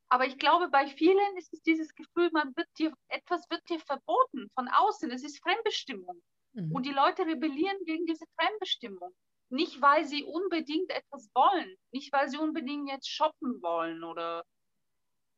[0.08, 3.80] aber ich glaube, bei vielen ist es dieses Gefühl, man wird dir, etwas wird dir
[3.80, 5.10] verboten von außen.
[5.10, 6.22] Es ist Fremdbestimmung.
[6.52, 6.72] Mhm.
[6.72, 9.14] Und die Leute rebellieren gegen diese Fremdbestimmung.
[9.48, 14.44] Nicht, weil sie unbedingt etwas wollen, nicht, weil sie unbedingt jetzt shoppen wollen oder,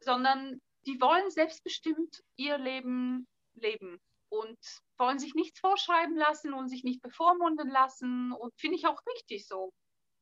[0.01, 4.01] sondern die wollen selbstbestimmt ihr Leben leben
[4.41, 4.59] und
[4.99, 9.47] wollen sich nichts vorschreiben lassen und sich nicht bevormunden lassen und finde ich auch richtig
[9.47, 9.73] so.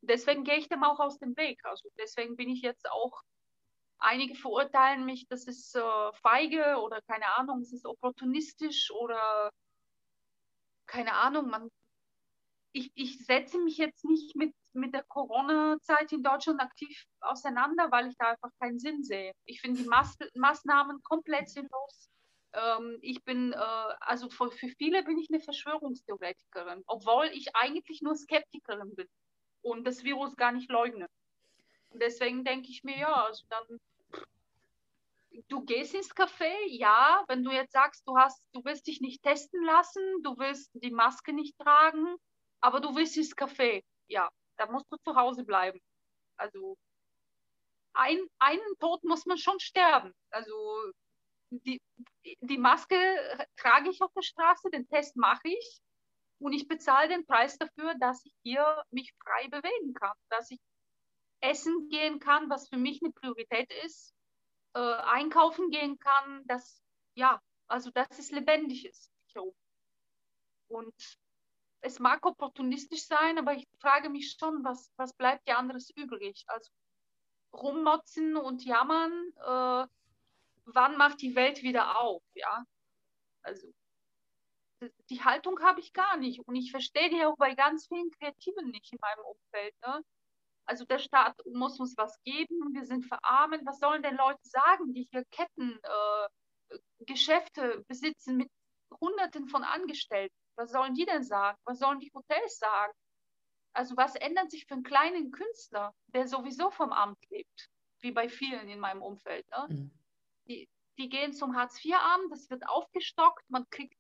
[0.02, 1.64] Deswegen gehe ich dem auch aus dem Weg.
[1.64, 3.22] Also deswegen bin ich jetzt auch,
[3.98, 9.50] einige verurteilen mich, das ist äh, feige oder keine Ahnung, es ist opportunistisch oder
[10.86, 11.70] keine Ahnung, man,
[12.72, 18.08] ich, ich setze mich jetzt nicht mit, mit der Corona-Zeit in Deutschland aktiv auseinander, weil
[18.08, 19.32] ich da einfach keinen Sinn sehe.
[19.44, 22.11] Ich finde die Maß Maßnahmen komplett sinnlos
[22.53, 23.57] ähm, ich bin, äh,
[24.00, 29.09] also für, für viele bin ich eine Verschwörungstheoretikerin, obwohl ich eigentlich nur Skeptikerin bin
[29.62, 31.09] und das Virus gar nicht leugne.
[31.90, 33.80] Und deswegen denke ich mir, ja, also dann,
[35.48, 39.22] du gehst ins Café, ja, wenn du jetzt sagst, du hast, du willst dich nicht
[39.22, 42.16] testen lassen, du willst die Maske nicht tragen,
[42.61, 45.80] aber du willst ins Café, ja, dann musst du zu Hause bleiben.
[46.36, 46.76] Also
[47.94, 50.14] ein, einen Tod muss man schon sterben.
[50.30, 50.92] Also
[51.53, 51.80] die,
[52.40, 52.96] die Maske
[53.57, 55.80] trage ich auf der Straße, den Test mache ich
[56.38, 60.61] und ich bezahle den Preis dafür, dass ich hier mich frei bewegen kann, dass ich
[61.40, 64.14] essen gehen kann, was für mich eine Priorität ist,
[64.74, 66.82] äh, einkaufen gehen kann, dass,
[67.14, 69.12] ja, also dass es lebendig ist.
[70.68, 70.94] Und
[71.82, 76.44] es mag opportunistisch sein, aber ich frage mich schon, was, was bleibt dir anderes übrig?
[76.46, 76.70] Also
[77.53, 79.86] rummotzen und jammern, äh,
[80.64, 82.22] wann macht die Welt wieder auf?
[82.34, 82.64] Ja,
[83.42, 83.72] also
[85.10, 88.70] die Haltung habe ich gar nicht und ich verstehe die auch bei ganz vielen Kreativen
[88.70, 89.74] nicht in meinem Umfeld.
[89.86, 90.02] Ne?
[90.64, 93.64] Also der Staat muss uns was geben, wir sind verarmt.
[93.64, 98.50] Was sollen denn Leute sagen, die hier Ketten, äh, Geschäfte besitzen mit
[99.00, 100.34] Hunderten von Angestellten?
[100.56, 101.58] Was sollen die denn sagen?
[101.64, 102.92] Was sollen die Hotels sagen?
[103.74, 108.28] Also was ändert sich für einen kleinen Künstler, der sowieso vom Amt lebt, wie bei
[108.28, 109.46] vielen in meinem Umfeld?
[109.50, 109.66] Ne?
[109.68, 110.01] Mhm.
[110.49, 110.68] Die,
[110.99, 113.97] die gehen zum Hartz-IV-Amt, das wird aufgestockt, man kriegt,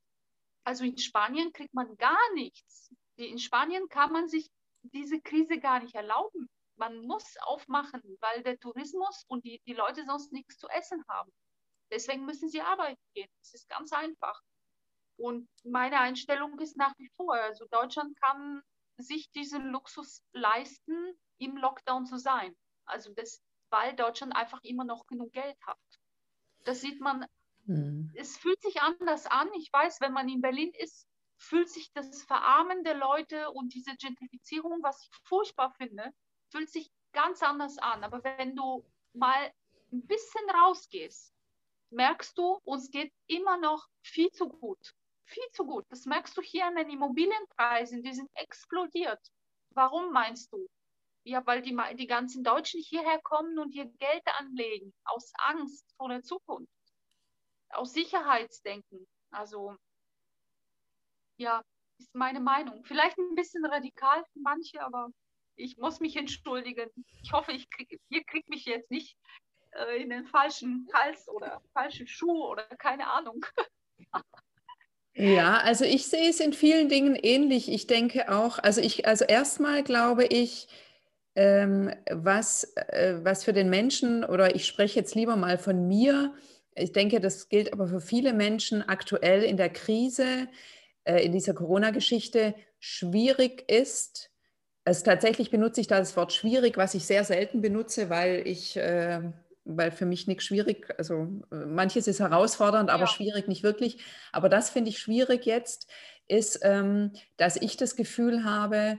[0.64, 2.94] also in Spanien kriegt man gar nichts.
[3.16, 4.48] In Spanien kann man sich
[4.82, 6.48] diese Krise gar nicht erlauben.
[6.76, 11.30] Man muss aufmachen, weil der Tourismus und die, die Leute sonst nichts zu essen haben.
[11.90, 13.28] Deswegen müssen sie arbeiten gehen.
[13.40, 14.40] Das ist ganz einfach.
[15.16, 18.62] Und meine Einstellung ist nach wie vor, also Deutschland kann
[18.96, 22.56] sich diesen Luxus leisten, im Lockdown zu sein.
[22.86, 25.78] Also das, weil Deutschland einfach immer noch genug Geld hat.
[26.64, 27.26] Das sieht man,
[27.64, 28.12] mhm.
[28.14, 29.48] es fühlt sich anders an.
[29.58, 31.06] Ich weiß, wenn man in Berlin ist,
[31.36, 36.12] fühlt sich das Verarmen der Leute und diese Gentrifizierung, was ich furchtbar finde,
[36.50, 38.04] fühlt sich ganz anders an.
[38.04, 39.52] Aber wenn du mal
[39.92, 41.34] ein bisschen rausgehst,
[41.90, 44.94] merkst du, uns geht immer noch viel zu gut
[45.32, 45.84] viel zu gut.
[45.88, 49.20] Das merkst du hier an den Immobilienpreisen, die sind explodiert.
[49.70, 50.68] Warum meinst du?
[51.24, 56.08] Ja, weil die, die ganzen Deutschen hierher kommen und ihr Geld anlegen, aus Angst vor
[56.08, 56.72] der Zukunft,
[57.70, 59.06] aus Sicherheitsdenken.
[59.30, 59.76] Also,
[61.36, 61.62] ja,
[61.98, 62.84] ist meine Meinung.
[62.84, 65.10] Vielleicht ein bisschen radikal für manche, aber
[65.54, 66.90] ich muss mich entschuldigen.
[67.22, 69.16] Ich hoffe, ich krieg, ihr kriegt mich jetzt nicht
[69.72, 73.44] äh, in den falschen Hals oder falschen Schuh oder keine Ahnung.
[75.14, 77.70] Ja, also ich sehe es in vielen Dingen ähnlich.
[77.70, 80.68] Ich denke auch, also ich, also erstmal glaube ich,
[81.34, 86.34] was, äh, was für den Menschen, oder ich spreche jetzt lieber mal von mir,
[86.74, 90.48] ich denke, das gilt aber für viele Menschen aktuell in der Krise,
[91.04, 94.30] äh, in dieser Corona-Geschichte, schwierig ist.
[94.84, 98.76] Also tatsächlich benutze ich da das Wort schwierig, was ich sehr selten benutze, weil ich
[98.76, 99.20] äh,
[99.64, 103.06] weil für mich nichts schwierig, also äh, manches ist herausfordernd, aber ja.
[103.06, 103.98] schwierig nicht wirklich.
[104.32, 105.88] Aber das finde ich schwierig jetzt,
[106.28, 108.98] ist, ähm, dass ich das Gefühl habe,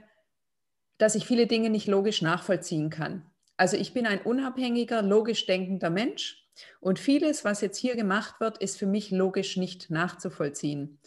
[1.04, 3.26] dass ich viele Dinge nicht logisch nachvollziehen kann.
[3.58, 6.48] Also ich bin ein unabhängiger, logisch denkender Mensch
[6.80, 10.98] und vieles, was jetzt hier gemacht wird, ist für mich logisch nicht nachzuvollziehen.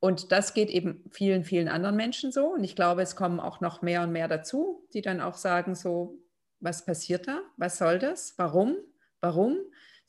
[0.00, 2.48] Und das geht eben vielen, vielen anderen Menschen so.
[2.48, 5.74] Und ich glaube, es kommen auch noch mehr und mehr dazu, die dann auch sagen,
[5.74, 6.18] so,
[6.60, 7.40] was passiert da?
[7.56, 8.34] Was soll das?
[8.36, 8.76] Warum?
[9.22, 9.56] Warum?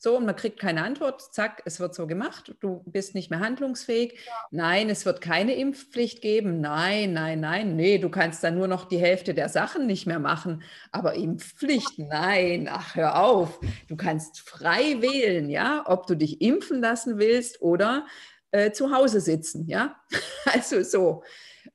[0.02, 1.20] So, und man kriegt keine Antwort.
[1.34, 2.54] Zack, es wird so gemacht.
[2.60, 4.14] Du bist nicht mehr handlungsfähig.
[4.24, 4.32] Ja.
[4.50, 6.62] Nein, es wird keine Impfpflicht geben.
[6.62, 7.76] Nein, nein, nein.
[7.76, 10.62] Nee, du kannst dann nur noch die Hälfte der Sachen nicht mehr machen.
[10.90, 12.66] Aber Impfpflicht, nein.
[12.72, 13.60] Ach, hör auf.
[13.88, 18.06] Du kannst frei wählen, ja, ob du dich impfen lassen willst oder
[18.52, 20.00] äh, zu Hause sitzen, ja.
[20.46, 21.24] also so.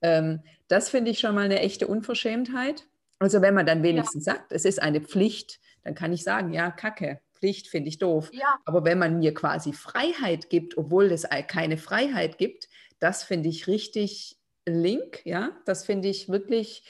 [0.02, 2.88] Ähm, das finde ich schon mal eine echte Unverschämtheit.
[3.20, 4.34] Also wenn man dann wenigstens ja.
[4.34, 8.30] sagt, es ist eine Pflicht, dann kann ich sagen, ja, Kacke, Pflicht finde ich doof.
[8.34, 8.60] Ja.
[8.66, 12.68] Aber wenn man mir quasi Freiheit gibt, obwohl es keine Freiheit gibt,
[13.00, 16.84] das finde ich richtig link, ja, das finde ich wirklich,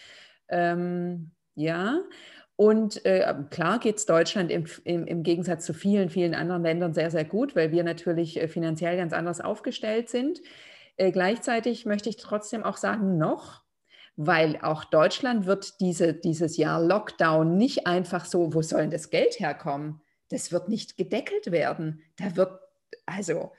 [0.49, 2.01] ähm, ja.
[2.57, 6.93] Und äh, klar geht es Deutschland im, im, im, Gegensatz zu vielen, vielen anderen Ländern
[6.93, 10.39] sehr, sehr gut, weil wir natürlich äh, finanziell ganz anders aufgestellt sind.
[10.95, 13.65] Äh, gleichzeitig möchte ich trotzdem auch sagen, noch
[14.17, 19.09] weil auch Deutschland wird diese, dieses Jahr Lockdown nicht einfach so, wo soll denn das
[19.09, 20.01] Geld herkommen?
[20.29, 22.01] Das wird nicht gedeckelt werden.
[22.17, 22.59] Da wird,
[23.05, 23.51] also,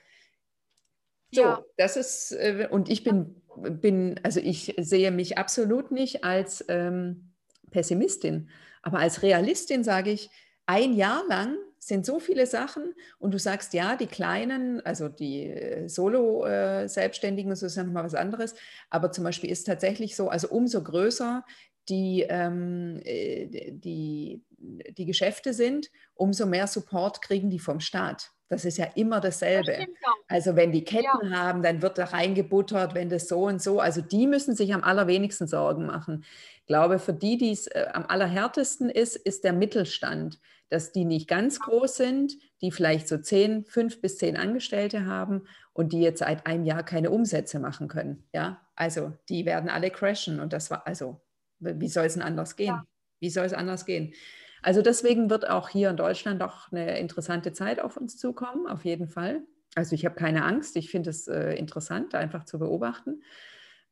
[1.31, 1.63] so, ja.
[1.77, 7.33] das ist, äh, und ich bin, bin, also ich sehe mich absolut nicht als ähm,
[7.71, 8.49] Pessimistin,
[8.81, 10.29] aber als Realistin sage ich,
[10.65, 15.47] ein Jahr lang sind so viele Sachen und du sagst, ja, die Kleinen, also die
[15.47, 18.55] äh, Solo-Selbstständigen, das ist ja nochmal was anderes,
[18.89, 21.43] aber zum Beispiel ist tatsächlich so, also umso größer
[21.89, 28.31] die, ähm, äh, die, die Geschäfte sind, umso mehr Support kriegen die vom Staat.
[28.49, 29.73] Das ist ja immer dasselbe.
[29.73, 29.87] Das
[30.29, 31.37] also wenn die Ketten ja.
[31.37, 33.81] haben, dann wird da reingebuttert, wenn das so und so.
[33.81, 36.23] Also die müssen sich am allerwenigsten Sorgen machen.
[36.61, 41.05] Ich glaube, für die, die es äh, am allerhärtesten ist, ist der Mittelstand dass die
[41.05, 46.01] nicht ganz groß sind, die vielleicht so zehn, fünf bis zehn Angestellte haben und die
[46.01, 48.27] jetzt seit einem Jahr keine Umsätze machen können.
[48.33, 51.21] Ja, also die werden alle crashen und das war, also
[51.59, 52.67] wie soll es denn anders gehen?
[52.67, 52.83] Ja.
[53.19, 54.13] Wie soll es anders gehen?
[54.61, 58.85] Also deswegen wird auch hier in Deutschland noch eine interessante Zeit auf uns zukommen, auf
[58.85, 59.41] jeden Fall.
[59.75, 63.21] Also ich habe keine Angst, ich finde es äh, interessant, einfach zu beobachten.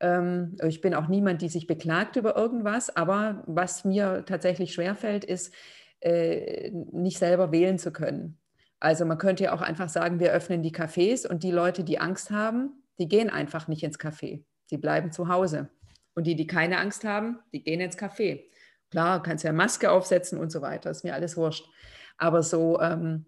[0.00, 5.24] Ähm, ich bin auch niemand, die sich beklagt über irgendwas, aber was mir tatsächlich schwerfällt,
[5.24, 5.54] ist,
[6.00, 8.38] äh, nicht selber wählen zu können.
[8.80, 11.98] Also man könnte ja auch einfach sagen, wir öffnen die Cafés und die Leute, die
[11.98, 14.44] Angst haben, die gehen einfach nicht ins Café.
[14.70, 15.70] Die bleiben zu Hause.
[16.16, 18.44] Und die, die keine Angst haben, die gehen ins Café.
[18.90, 21.68] Klar, kannst ja Maske aufsetzen und so weiter, ist mir alles wurscht.
[22.16, 23.26] Aber so, ähm,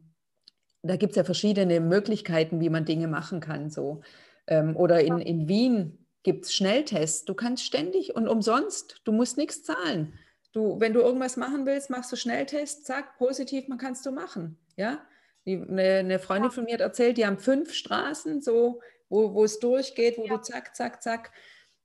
[0.82, 3.70] da gibt es ja verschiedene Möglichkeiten, wie man Dinge machen kann.
[3.70, 4.00] So.
[4.46, 7.24] Ähm, oder in, in Wien gibt es Schnelltests.
[7.26, 10.14] Du kannst ständig und umsonst, du musst nichts zahlen.
[10.52, 14.58] Du, wenn du irgendwas machen willst, machst du Schnelltest, zack, positiv, man kannst du machen.
[14.76, 15.02] Ja?
[15.44, 19.44] Die, eine, eine, Freundin von mir hat erzählt, die haben fünf Straßen, so, wo, wo
[19.44, 20.36] es durchgeht, wo ja.
[20.36, 21.32] du zack, zack, zack.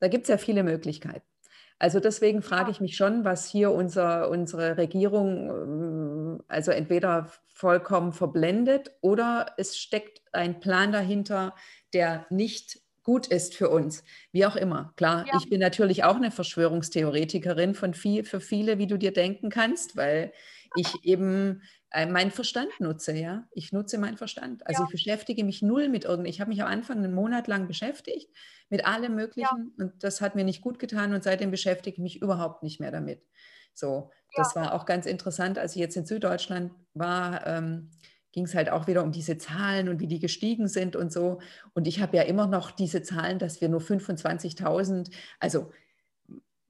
[0.04, 1.26] Da gibt es ja viele Möglichkeiten.
[1.80, 8.12] Also deswegen frage ich mich schon, was hier unser, unsere Regierung, ähm, also entweder vollkommen
[8.12, 11.56] verblendet oder es steckt ein Plan dahinter,
[11.94, 14.04] der nicht gut ist für uns.
[14.34, 14.92] Wie auch immer.
[14.98, 15.38] Klar, ja.
[15.38, 19.96] ich bin natürlich auch eine Verschwörungstheoretikerin von viel, für viele, wie du dir denken kannst,
[19.96, 20.34] weil
[20.76, 21.62] ich eben
[21.94, 23.48] äh, meinen Verstand nutze, ja.
[23.52, 24.66] Ich nutze meinen Verstand.
[24.68, 24.88] Also ja.
[24.88, 26.32] ich beschäftige mich null mit irgendeinem.
[26.32, 28.30] Ich habe mich am Anfang einen Monat lang beschäftigt
[28.70, 29.86] mit allem Möglichen ja.
[29.86, 32.92] und das hat mir nicht gut getan und seitdem beschäftige ich mich überhaupt nicht mehr
[32.92, 33.22] damit.
[33.76, 37.46] So, das war auch ganz interessant, als ich jetzt in Süddeutschland war.
[37.46, 37.90] Ähm,
[38.34, 41.40] ging es halt auch wieder um diese Zahlen und wie die gestiegen sind und so.
[41.76, 45.72] Und ich habe ja immer noch diese Zahlen, dass wir nur 25.000, also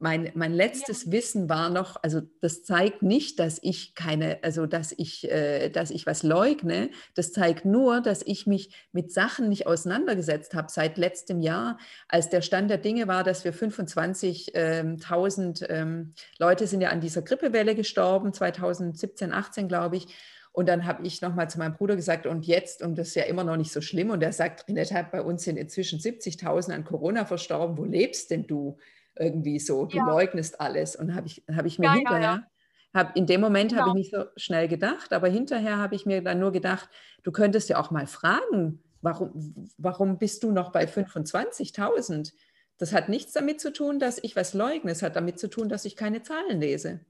[0.03, 1.13] mein, mein letztes ja.
[1.13, 5.91] Wissen war noch, also das zeigt nicht, dass ich keine, also dass ich, äh, dass
[5.91, 6.89] ich was leugne.
[7.15, 11.77] Das zeigt nur, dass ich mich mit Sachen nicht auseinandergesetzt habe seit letztem Jahr,
[12.09, 17.21] als der Stand der Dinge war, dass wir 25.000 ähm, Leute sind ja an dieser
[17.21, 20.07] Grippewelle gestorben, 2017, 18 glaube ich.
[20.51, 23.23] Und dann habe ich nochmal zu meinem Bruder gesagt, und jetzt, und das ist ja
[23.23, 26.83] immer noch nicht so schlimm, und er sagt, Renette, bei uns sind inzwischen 70.000 an
[26.83, 28.77] Corona verstorben, wo lebst denn du?
[29.17, 30.05] Irgendwie so, du ja.
[30.05, 30.95] leugnest alles.
[30.95, 32.47] Und habe ich, hab ich mir ja, hinterher, ja,
[32.93, 33.81] hab, in dem Moment genau.
[33.81, 36.89] habe ich nicht so schnell gedacht, aber hinterher habe ich mir dann nur gedacht,
[37.23, 42.33] du könntest ja auch mal fragen, warum, warum bist du noch bei 25.000?
[42.77, 45.69] Das hat nichts damit zu tun, dass ich was leugne, es hat damit zu tun,
[45.69, 47.01] dass ich keine Zahlen lese.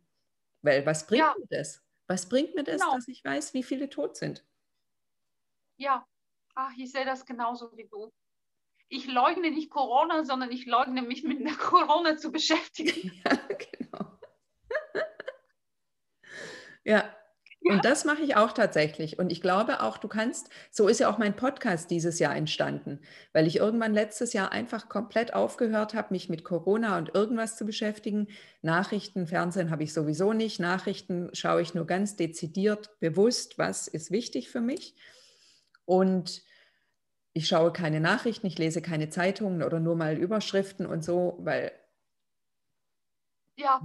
[0.62, 1.82] Weil was bringt mir das?
[2.08, 2.96] Was bringt mir das, genau.
[2.96, 4.46] dass ich weiß, wie viele tot sind?
[5.78, 6.06] Ja,
[6.56, 8.12] Ach, ich sehe das genauso wie du.
[8.90, 13.12] Ich leugne nicht Corona, sondern ich leugne mich mit der Corona zu beschäftigen.
[13.26, 14.20] Ja, genau.
[16.84, 17.16] ja,
[17.66, 19.20] und das mache ich auch tatsächlich.
[19.20, 23.00] Und ich glaube auch, du kannst, so ist ja auch mein Podcast dieses Jahr entstanden,
[23.32, 27.66] weil ich irgendwann letztes Jahr einfach komplett aufgehört habe, mich mit Corona und irgendwas zu
[27.66, 28.28] beschäftigen.
[28.62, 30.60] Nachrichten, Fernsehen habe ich sowieso nicht.
[30.60, 34.96] Nachrichten schaue ich nur ganz dezidiert, bewusst, was ist wichtig für mich.
[35.86, 36.44] Und
[37.34, 41.72] ich schaue keine Nachrichten, ich lese keine Zeitungen oder nur mal Überschriften und so, weil
[43.56, 43.82] ja.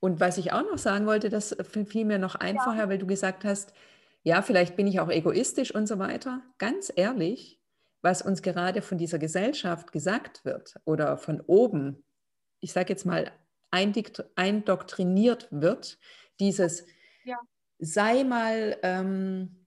[0.00, 2.62] Und was ich auch noch sagen wollte, das fiel mir noch ein ja.
[2.62, 3.72] vorher, weil du gesagt hast,
[4.22, 6.42] ja, vielleicht bin ich auch egoistisch und so weiter.
[6.58, 7.60] Ganz ehrlich,
[8.02, 12.04] was uns gerade von dieser Gesellschaft gesagt wird oder von oben,
[12.60, 13.32] ich sage jetzt mal,
[13.70, 15.98] eindoktriniert wird,
[16.40, 16.84] dieses
[17.24, 17.38] ja.
[17.78, 19.65] sei mal, ähm,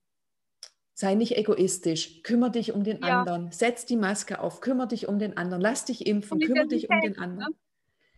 [1.00, 3.20] sei nicht egoistisch, kümmere dich um den ja.
[3.20, 6.88] anderen, setz die Maske auf, kümmere dich um den anderen, lass dich impfen, kümmere dich
[6.88, 7.54] um den anderen.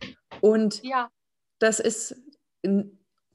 [0.01, 0.09] Ne?
[0.41, 1.09] Und ja
[1.63, 2.15] das ist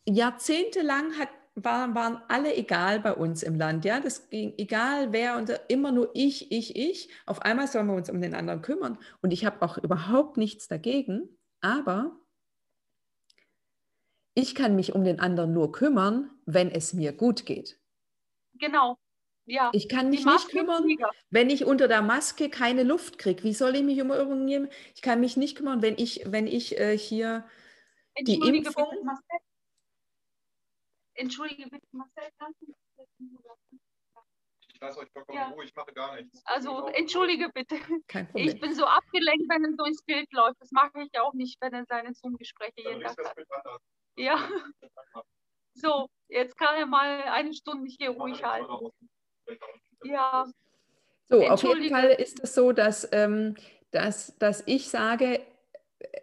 [0.05, 3.84] jahrzehntelang hat, war, waren alle egal bei uns im Land.
[3.86, 7.09] Ja, das ging egal wer und immer nur ich, ich, ich.
[7.24, 8.99] Auf einmal sollen wir uns um den anderen kümmern.
[9.22, 11.38] Und ich habe auch überhaupt nichts dagegen.
[11.61, 12.16] Aber
[14.34, 17.80] ich kann mich um den anderen nur kümmern, wenn es mir gut geht.
[18.55, 18.99] Genau.
[19.51, 20.84] Ja, ich kann mich nicht kümmern,
[21.30, 23.42] wenn ich unter der Maske keine Luft kriege.
[23.44, 24.76] Wie soll ich mich um irgendjemanden?
[24.94, 27.49] Ich kann mich nicht kümmern, wenn ich, wenn ich äh, hier
[28.20, 28.90] die Impfung.
[28.90, 29.38] Bitte, Marcel.
[31.14, 32.74] Entschuldige bitte, Marcel, kannst du
[34.78, 35.49] ich lasse euch vollkommen ja.
[35.49, 36.40] Ruhe, ich mache gar nichts.
[36.44, 37.80] Also entschuldige bitte.
[38.34, 40.61] Ich bin so abgelenkt, wenn er so ins Bild läuft.
[40.61, 43.80] Das mache ich auch nicht, wenn er seine Zoom-Gespräche jeden Tag hat.
[44.16, 44.36] Ja.
[45.80, 48.90] So, jetzt kann er mal eine Stunde hier ruhig halten.
[50.05, 50.46] Ja.
[51.28, 53.55] So, auf jeden Fall ist es so, dass, ähm,
[53.90, 55.40] dass, dass ich sage,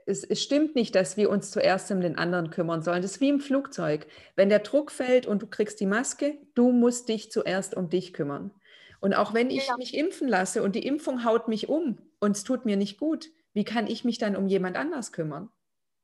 [0.05, 3.01] es, es, stimmt nicht, dass wir uns zuerst um den anderen kümmern sollen.
[3.01, 4.07] Das ist wie im Flugzeug.
[4.35, 8.13] Wenn der Druck fällt und du kriegst die Maske, du musst dich zuerst um dich
[8.13, 8.51] kümmern.
[8.99, 9.77] Und auch wenn ich ja.
[9.77, 13.29] mich impfen lasse und die Impfung haut mich um und es tut mir nicht gut,
[13.53, 15.49] wie kann ich mich dann um jemand anders kümmern?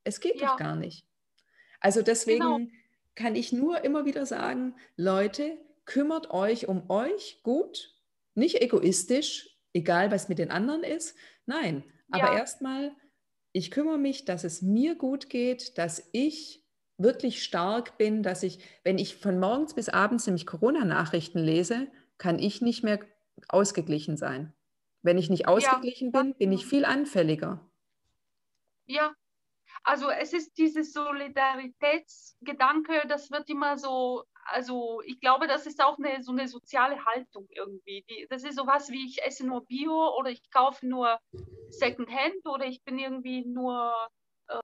[0.04, 0.50] Es geht ja.
[0.50, 1.06] doch gar nicht.
[1.80, 2.60] Also deswegen genau.
[3.16, 5.58] kann ich nur immer wieder sagen, Leute,
[5.92, 7.94] kümmert euch um euch gut,
[8.34, 11.18] nicht egoistisch, egal was mit den anderen ist.
[11.46, 12.24] Nein, ja.
[12.24, 12.96] aber erstmal,
[13.52, 16.66] ich kümmere mich, dass es mir gut geht, dass ich
[16.98, 22.40] wirklich stark bin, dass ich, wenn ich von morgens bis abends nämlich Corona-Nachrichten lese, kann
[22.40, 23.02] ich nicht mehr
[23.50, 24.54] ausgeglichen sein.
[25.02, 26.22] Wenn ich nicht ausgeglichen ja.
[26.22, 27.70] bin, bin ich viel anfälliger.
[28.86, 29.14] Ja,
[29.84, 35.98] also es ist dieses Solidaritätsgedanke, das wird immer so, also ich glaube, das ist auch
[35.98, 38.04] eine, so eine soziale Haltung irgendwie.
[38.10, 41.20] Die, das ist sowas wie ich esse nur Bio oder ich kaufe nur
[41.70, 43.94] Secondhand oder ich bin irgendwie nur
[44.48, 44.60] äh,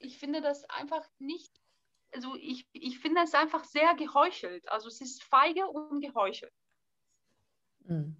[0.00, 1.52] ich finde das einfach nicht
[2.14, 4.68] also ich, ich finde es einfach sehr geheuchelt.
[4.68, 6.52] Also es ist feige und geheuchelt.
[7.86, 8.16] Hm.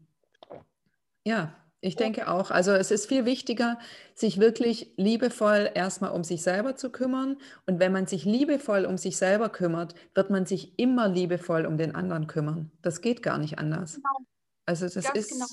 [1.24, 2.50] Ja, ich denke auch.
[2.50, 3.78] Also es ist viel wichtiger,
[4.14, 7.36] sich wirklich liebevoll erstmal um sich selber zu kümmern.
[7.66, 11.76] Und wenn man sich liebevoll um sich selber kümmert, wird man sich immer liebevoll um
[11.76, 12.70] den anderen kümmern.
[12.80, 13.96] Das geht gar nicht anders.
[13.96, 14.26] Genau.
[14.66, 15.46] Also das Ganz ist, genau.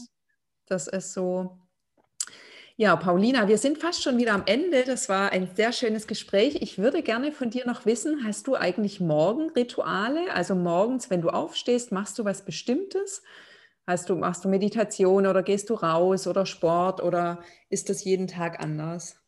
[0.67, 1.59] das ist so,
[2.77, 4.83] ja, Paulina, wir sind fast schon wieder am Ende.
[4.85, 6.55] Das war ein sehr schönes Gespräch.
[6.61, 10.31] Ich würde gerne von dir noch wissen, hast du eigentlich Morgenrituale?
[10.33, 13.21] Also morgens, wenn du aufstehst, machst du was Bestimmtes?
[13.87, 18.27] Hast du, machst du Meditation oder gehst du raus oder Sport oder ist das jeden
[18.27, 19.19] Tag anders?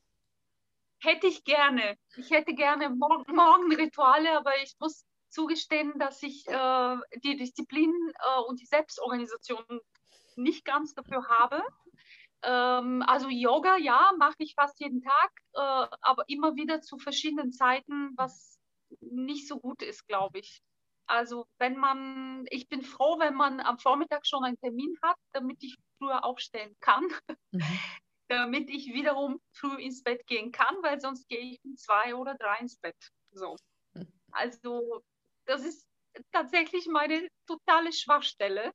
[0.99, 1.97] Hätte ich gerne.
[2.16, 8.41] Ich hätte gerne Morgen Morgenrituale, aber ich muss zugestehen, dass ich äh, die Disziplin äh,
[8.47, 9.64] und die Selbstorganisation
[10.36, 11.62] nicht ganz dafür habe.
[12.43, 17.51] Ähm, also Yoga, ja, mache ich fast jeden Tag, äh, aber immer wieder zu verschiedenen
[17.51, 18.60] Zeiten, was
[19.01, 20.62] nicht so gut ist, glaube ich.
[21.06, 25.62] Also wenn man, ich bin froh, wenn man am Vormittag schon einen Termin hat, damit
[25.62, 27.08] ich früher aufstehen kann,
[27.51, 27.62] mhm.
[28.30, 32.36] damit ich wiederum früh ins Bett gehen kann, weil sonst gehe ich um zwei oder
[32.36, 32.95] drei ins Bett.
[33.32, 33.58] So.
[33.93, 34.08] Mhm.
[34.32, 35.04] Also
[35.45, 35.88] das ist
[36.32, 38.72] tatsächlich meine totale Schwachstelle.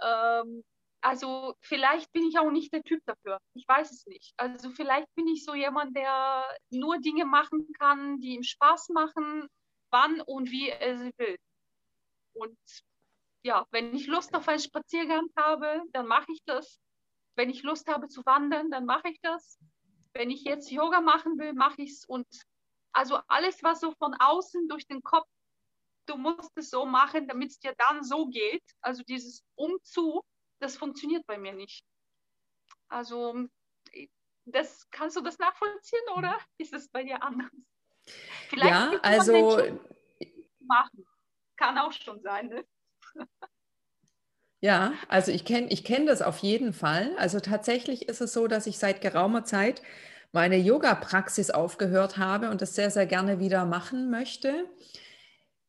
[0.00, 0.64] Ähm,
[1.02, 3.38] also vielleicht bin ich auch nicht der Typ dafür.
[3.54, 4.32] Ich weiß es nicht.
[4.36, 9.48] Also vielleicht bin ich so jemand, der nur Dinge machen kann, die ihm Spaß machen,
[9.90, 11.36] wann und wie er sie will.
[12.34, 12.58] Und
[13.42, 16.80] ja, wenn ich Lust auf einen Spaziergang habe, dann mache ich das.
[17.36, 19.58] Wenn ich Lust habe zu wandern, dann mache ich das.
[20.12, 22.04] Wenn ich jetzt Yoga machen will, mache ich es.
[22.04, 22.26] Und
[22.92, 25.28] also alles, was so von außen durch den Kopf,
[26.06, 28.64] du musst es so machen, damit es dir dann so geht.
[28.80, 30.24] Also dieses Umzug
[30.60, 31.84] das funktioniert bei mir nicht.
[32.88, 33.48] Also,
[34.44, 37.50] das, kannst du das nachvollziehen oder ist es bei dir anders?
[38.48, 39.78] Vielleicht ja, also
[40.60, 41.06] machen.
[41.60, 42.48] Kann auch schon sein.
[42.48, 42.64] Ne?
[44.62, 47.12] Ja, also ich kenne ich kenn das auf jeden Fall.
[47.18, 49.82] Also tatsächlich ist es so, dass ich seit geraumer Zeit
[50.32, 54.66] meine Yoga-Praxis aufgehört habe und das sehr, sehr gerne wieder machen möchte.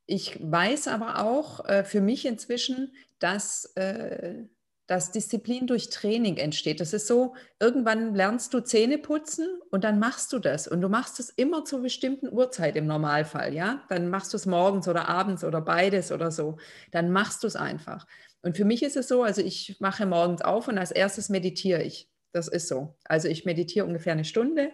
[0.06, 4.44] Ich weiß aber auch äh, für mich inzwischen, dass äh,
[4.92, 6.82] dass Disziplin durch Training entsteht.
[6.82, 10.68] Das ist so, irgendwann lernst du Zähne putzen und dann machst du das.
[10.68, 13.84] Und du machst es immer zur bestimmten Uhrzeit im Normalfall, ja?
[13.88, 16.58] Dann machst du es morgens oder abends oder beides oder so.
[16.92, 18.06] Dann machst du es einfach.
[18.42, 21.82] Und für mich ist es so, also ich mache morgens auf und als erstes meditiere
[21.82, 22.10] ich.
[22.34, 22.98] Das ist so.
[23.06, 24.74] Also ich meditiere ungefähr eine Stunde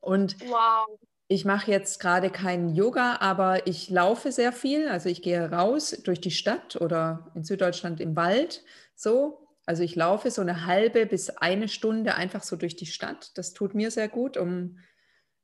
[0.00, 0.88] und wow.
[1.28, 4.86] Ich mache jetzt gerade keinen Yoga, aber ich laufe sehr viel.
[4.88, 8.62] Also ich gehe raus durch die Stadt oder in Süddeutschland im Wald
[8.96, 9.46] so.
[9.66, 13.36] Also ich laufe so eine halbe bis eine Stunde einfach so durch die Stadt.
[13.36, 14.36] Das tut mir sehr gut.
[14.36, 14.78] Um,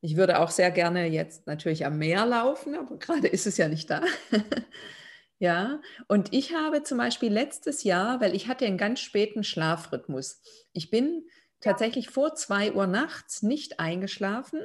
[0.01, 3.69] ich würde auch sehr gerne jetzt natürlich am Meer laufen, aber gerade ist es ja
[3.69, 4.03] nicht da.
[5.39, 10.41] ja, und ich habe zum Beispiel letztes Jahr, weil ich hatte einen ganz späten Schlafrhythmus.
[10.73, 11.25] Ich bin
[11.61, 14.61] tatsächlich vor zwei Uhr nachts nicht eingeschlafen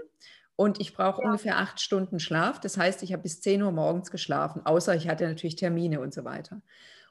[0.55, 1.27] und ich brauche ja.
[1.27, 2.59] ungefähr acht Stunden Schlaf.
[2.59, 6.13] Das heißt, ich habe bis 10 Uhr morgens geschlafen, außer ich hatte natürlich Termine und
[6.13, 6.61] so weiter.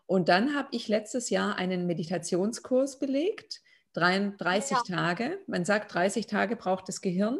[0.06, 3.60] Und dann habe ich letztes Jahr einen Meditationskurs belegt,
[3.94, 4.82] 33 ja.
[4.96, 5.38] Tage.
[5.46, 7.38] Man sagt, 30 Tage braucht das Gehirn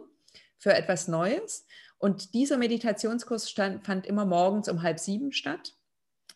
[0.58, 1.66] für etwas Neues.
[1.98, 5.74] Und dieser Meditationskurs stand, fand immer morgens um halb sieben statt.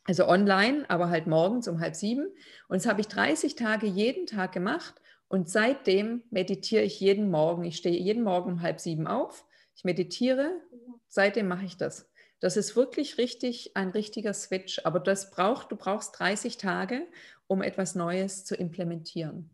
[0.05, 2.27] Also online, aber halt morgens um halb sieben.
[2.69, 4.95] Und das habe ich 30 Tage jeden Tag gemacht.
[5.29, 7.65] Und seitdem meditiere ich jeden Morgen.
[7.65, 9.45] Ich stehe jeden Morgen um halb sieben auf.
[9.77, 10.61] Ich meditiere.
[11.09, 12.10] Seitdem mache ich das.
[12.41, 14.81] Das ist wirklich richtig ein richtiger Switch.
[14.85, 17.07] Aber das braucht, du brauchst 30 Tage,
[17.47, 19.51] um etwas Neues zu implementieren.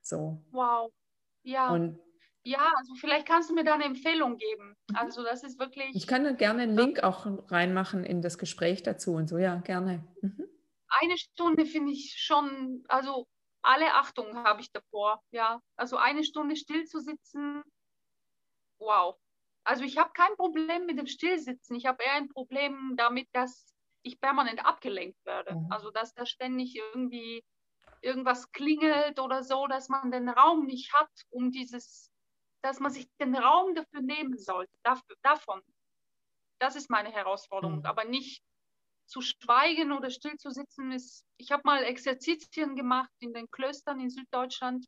[0.00, 0.42] So.
[0.50, 0.90] Wow.
[1.42, 1.70] Ja.
[1.70, 2.00] Und
[2.46, 4.76] ja, also vielleicht kannst du mir da eine Empfehlung geben.
[4.90, 4.96] Mhm.
[4.96, 5.94] Also das ist wirklich.
[5.94, 10.04] Ich kann gerne einen Link auch reinmachen in das Gespräch dazu und so, ja, gerne.
[10.20, 10.48] Mhm.
[10.88, 13.26] Eine Stunde finde ich schon, also
[13.62, 15.60] alle Achtung habe ich davor, ja.
[15.76, 17.62] Also eine Stunde still zu sitzen,
[18.78, 19.16] wow.
[19.64, 21.74] Also ich habe kein Problem mit dem Stillsitzen.
[21.74, 25.54] Ich habe eher ein Problem damit, dass ich permanent abgelenkt werde.
[25.54, 25.72] Mhm.
[25.72, 27.42] Also dass da ständig irgendwie
[28.02, 32.10] irgendwas klingelt oder so, dass man den Raum nicht hat, um dieses,
[32.62, 35.62] dass man sich den Raum dafür nehmen sollte, dafür, davon.
[36.58, 37.86] Das ist meine Herausforderung, mhm.
[37.86, 38.42] aber nicht
[39.06, 40.92] zu schweigen oder still zu sitzen.
[40.92, 44.86] Ist, ich habe mal Exerzitien gemacht in den Klöstern in Süddeutschland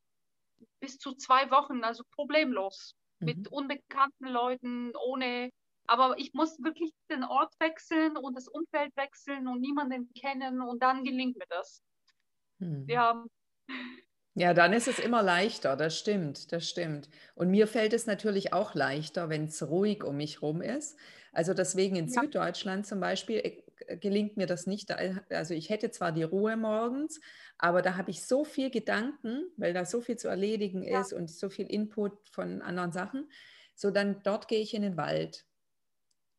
[0.80, 3.26] bis zu zwei Wochen, also problemlos mhm.
[3.26, 5.50] mit unbekannten Leuten, ohne.
[5.86, 10.82] Aber ich muss wirklich den Ort wechseln und das Umfeld wechseln und niemanden kennen und
[10.82, 11.82] dann gelingt mir das.
[12.58, 12.86] Mhm.
[12.88, 13.24] Ja.
[14.38, 17.08] Ja, dann ist es immer leichter, das stimmt, das stimmt.
[17.34, 20.98] Und mir fällt es natürlich auch leichter, wenn es ruhig um mich rum ist.
[21.36, 22.22] Also deswegen in ja.
[22.22, 24.90] Süddeutschland zum Beispiel äh, gelingt mir das nicht.
[25.30, 27.20] Also ich hätte zwar die Ruhe morgens,
[27.58, 31.02] aber da habe ich so viel Gedanken, weil da so viel zu erledigen ja.
[31.02, 33.30] ist und so viel Input von anderen Sachen.
[33.74, 35.44] So dann dort gehe ich in den Wald.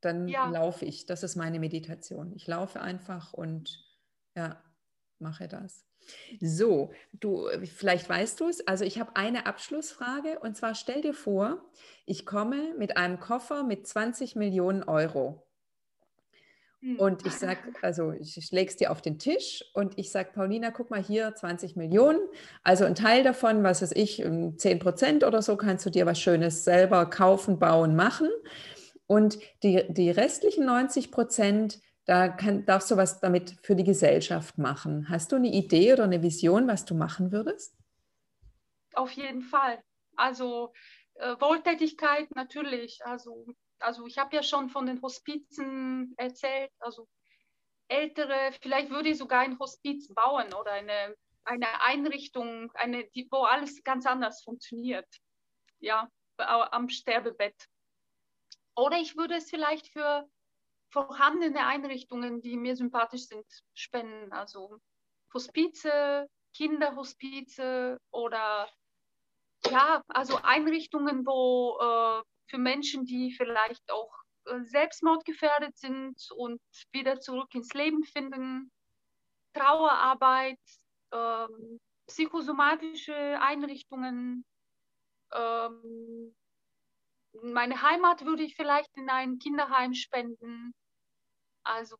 [0.01, 0.49] Dann ja.
[0.49, 1.05] laufe ich.
[1.05, 2.33] Das ist meine Meditation.
[2.35, 3.85] Ich laufe einfach und
[4.35, 4.63] ja,
[5.19, 5.86] mache das.
[6.39, 8.65] So, du, vielleicht weißt du es.
[8.67, 11.63] Also ich habe eine Abschlussfrage und zwar stell dir vor,
[12.05, 15.47] ich komme mit einem Koffer mit 20 Millionen Euro.
[16.81, 16.99] Hm.
[16.99, 20.71] Und ich sage, also ich lege es dir auf den Tisch und ich sage, Paulina,
[20.71, 22.19] guck mal hier, 20 Millionen.
[22.63, 24.23] Also ein Teil davon, was weiß ich,
[24.57, 28.29] 10 Prozent oder so, kannst du dir was Schönes selber kaufen, bauen, machen.
[29.07, 34.57] Und die, die restlichen 90 Prozent, da kann, darfst du was damit für die Gesellschaft
[34.57, 35.09] machen.
[35.09, 37.77] Hast du eine Idee oder eine Vision, was du machen würdest?
[38.93, 39.83] Auf jeden Fall.
[40.15, 40.73] Also
[41.15, 43.05] äh, Wohltätigkeit natürlich.
[43.05, 43.45] Also,
[43.79, 46.71] also ich habe ja schon von den Hospizen erzählt.
[46.79, 47.09] Also
[47.89, 53.39] ältere, vielleicht würde ich sogar ein Hospiz bauen oder eine, eine Einrichtung, eine, die, wo
[53.39, 55.07] alles ganz anders funktioniert.
[55.79, 57.67] Ja, am Sterbebett.
[58.77, 60.25] Oder ich würde es vielleicht für
[60.89, 64.31] vorhandene Einrichtungen, die mir sympathisch sind, spenden.
[64.31, 64.79] Also
[65.33, 68.69] Hospize, Kinderhospize oder
[69.69, 74.11] ja, also Einrichtungen, wo äh, für Menschen, die vielleicht auch
[74.45, 76.61] äh, selbstmordgefährdet sind und
[76.91, 78.71] wieder zurück ins Leben finden,
[79.53, 80.59] Trauerarbeit,
[81.11, 81.47] äh,
[82.07, 84.45] psychosomatische Einrichtungen,
[85.33, 86.35] ähm,
[87.43, 90.73] meine Heimat würde ich vielleicht in ein Kinderheim spenden.
[91.63, 91.97] Also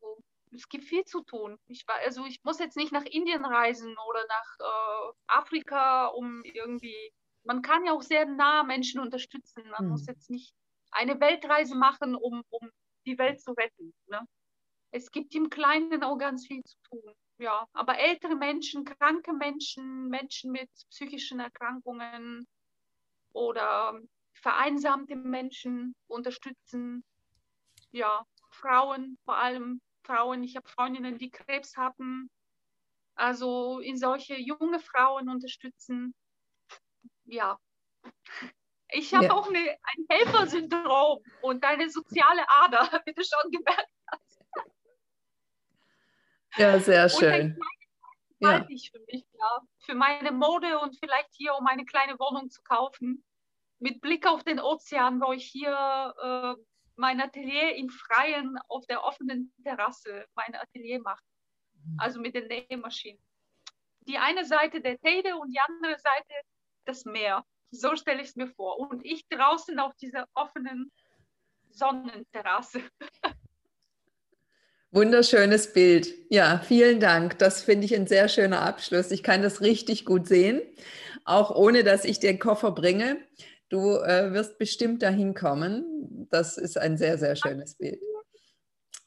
[0.52, 1.58] es gibt viel zu tun.
[1.66, 7.12] Ich, also ich muss jetzt nicht nach Indien reisen oder nach äh, Afrika, um irgendwie.
[7.44, 9.68] Man kann ja auch sehr nah Menschen unterstützen.
[9.70, 9.90] Man mhm.
[9.90, 10.54] muss jetzt nicht
[10.90, 12.70] eine Weltreise machen, um, um
[13.06, 13.94] die Welt zu retten.
[14.06, 14.26] Ne?
[14.90, 17.14] Es gibt im Kleinen auch ganz viel zu tun.
[17.40, 22.48] Ja, aber ältere Menschen, kranke Menschen, Menschen mit psychischen Erkrankungen
[23.32, 24.00] oder
[24.40, 27.04] vereinsamte Menschen unterstützen,
[27.90, 30.42] ja, Frauen, vor allem Frauen.
[30.42, 32.30] Ich habe Freundinnen, die Krebs hatten.
[33.14, 36.14] Also in solche junge Frauen unterstützen.
[37.24, 37.58] Ja.
[38.90, 39.32] Ich habe ja.
[39.32, 44.44] auch eine, ein Helfersyndrom und eine soziale Ader, wie du schon gemerkt hast.
[46.56, 47.58] Ja, sehr schön.
[48.40, 48.62] Ja.
[48.62, 49.60] Für, mich, ja.
[49.80, 53.24] für meine Mode und vielleicht hier, um eine kleine Wohnung zu kaufen
[53.78, 56.62] mit Blick auf den Ozean, wo ich hier äh,
[56.96, 61.22] mein Atelier im Freien auf der offenen Terrasse mein Atelier mache.
[61.74, 61.96] Mhm.
[61.98, 63.22] Also mit den Nähmaschinen.
[64.00, 66.34] Die eine Seite der Teide und die andere Seite
[66.84, 67.44] das Meer.
[67.70, 68.78] So stelle ich es mir vor.
[68.78, 70.90] Und ich draußen auf dieser offenen
[71.70, 72.82] Sonnenterrasse.
[74.90, 76.14] Wunderschönes Bild.
[76.30, 77.38] Ja, vielen Dank.
[77.38, 79.10] Das finde ich ein sehr schöner Abschluss.
[79.10, 80.62] Ich kann das richtig gut sehen,
[81.24, 83.18] auch ohne dass ich den Koffer bringe.
[83.68, 86.26] Du äh, wirst bestimmt dahin kommen.
[86.30, 88.00] Das ist ein sehr, sehr schönes Bild.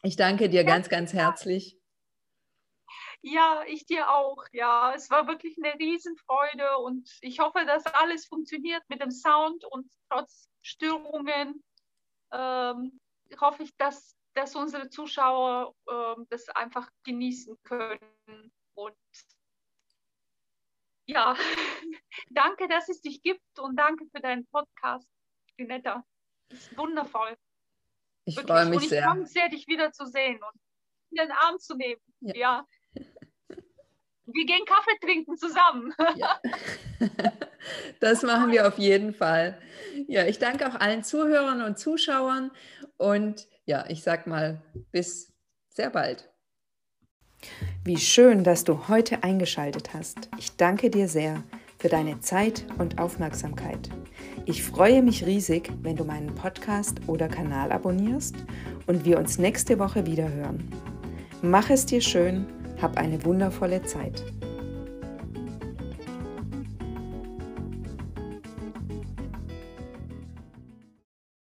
[0.04, 1.78] Ich danke dir ganz, ganz herzlich.
[3.24, 4.44] Ja, ich dir auch.
[4.52, 9.64] Ja, es war wirklich eine Riesenfreude und ich hoffe, dass alles funktioniert mit dem Sound
[9.66, 11.64] und trotz Störungen
[12.32, 13.00] ähm,
[13.40, 18.96] hoffe ich, dass, dass unsere Zuschauer äh, das einfach genießen können und
[21.12, 21.36] ja,
[22.30, 25.08] danke, dass es dich gibt und danke für deinen Podcast,
[25.58, 26.04] Ginetta.
[26.50, 27.36] Ist wundervoll.
[28.26, 29.00] Ich freue mich sehr.
[29.00, 30.62] Und ich freue mich sehr, dich wiederzusehen und
[31.12, 32.02] in den Arm zu nehmen.
[32.22, 32.34] Ja.
[32.36, 32.68] ja.
[34.26, 35.94] Wir gehen Kaffee trinken zusammen.
[36.16, 36.40] Ja.
[38.00, 39.62] Das machen wir auf jeden Fall.
[40.08, 42.50] Ja, ich danke auch allen Zuhörern und Zuschauern
[42.98, 45.32] und ja, ich sag mal, bis
[45.70, 46.31] sehr bald.
[47.84, 50.30] Wie schön, dass du heute eingeschaltet hast.
[50.38, 51.44] Ich danke dir sehr
[51.80, 53.90] für deine Zeit und Aufmerksamkeit.
[54.46, 58.36] Ich freue mich riesig, wenn du meinen Podcast oder Kanal abonnierst
[58.86, 60.70] und wir uns nächste Woche wieder hören.
[61.42, 62.46] Mach es dir schön,
[62.82, 64.24] hab eine wundervolle Zeit.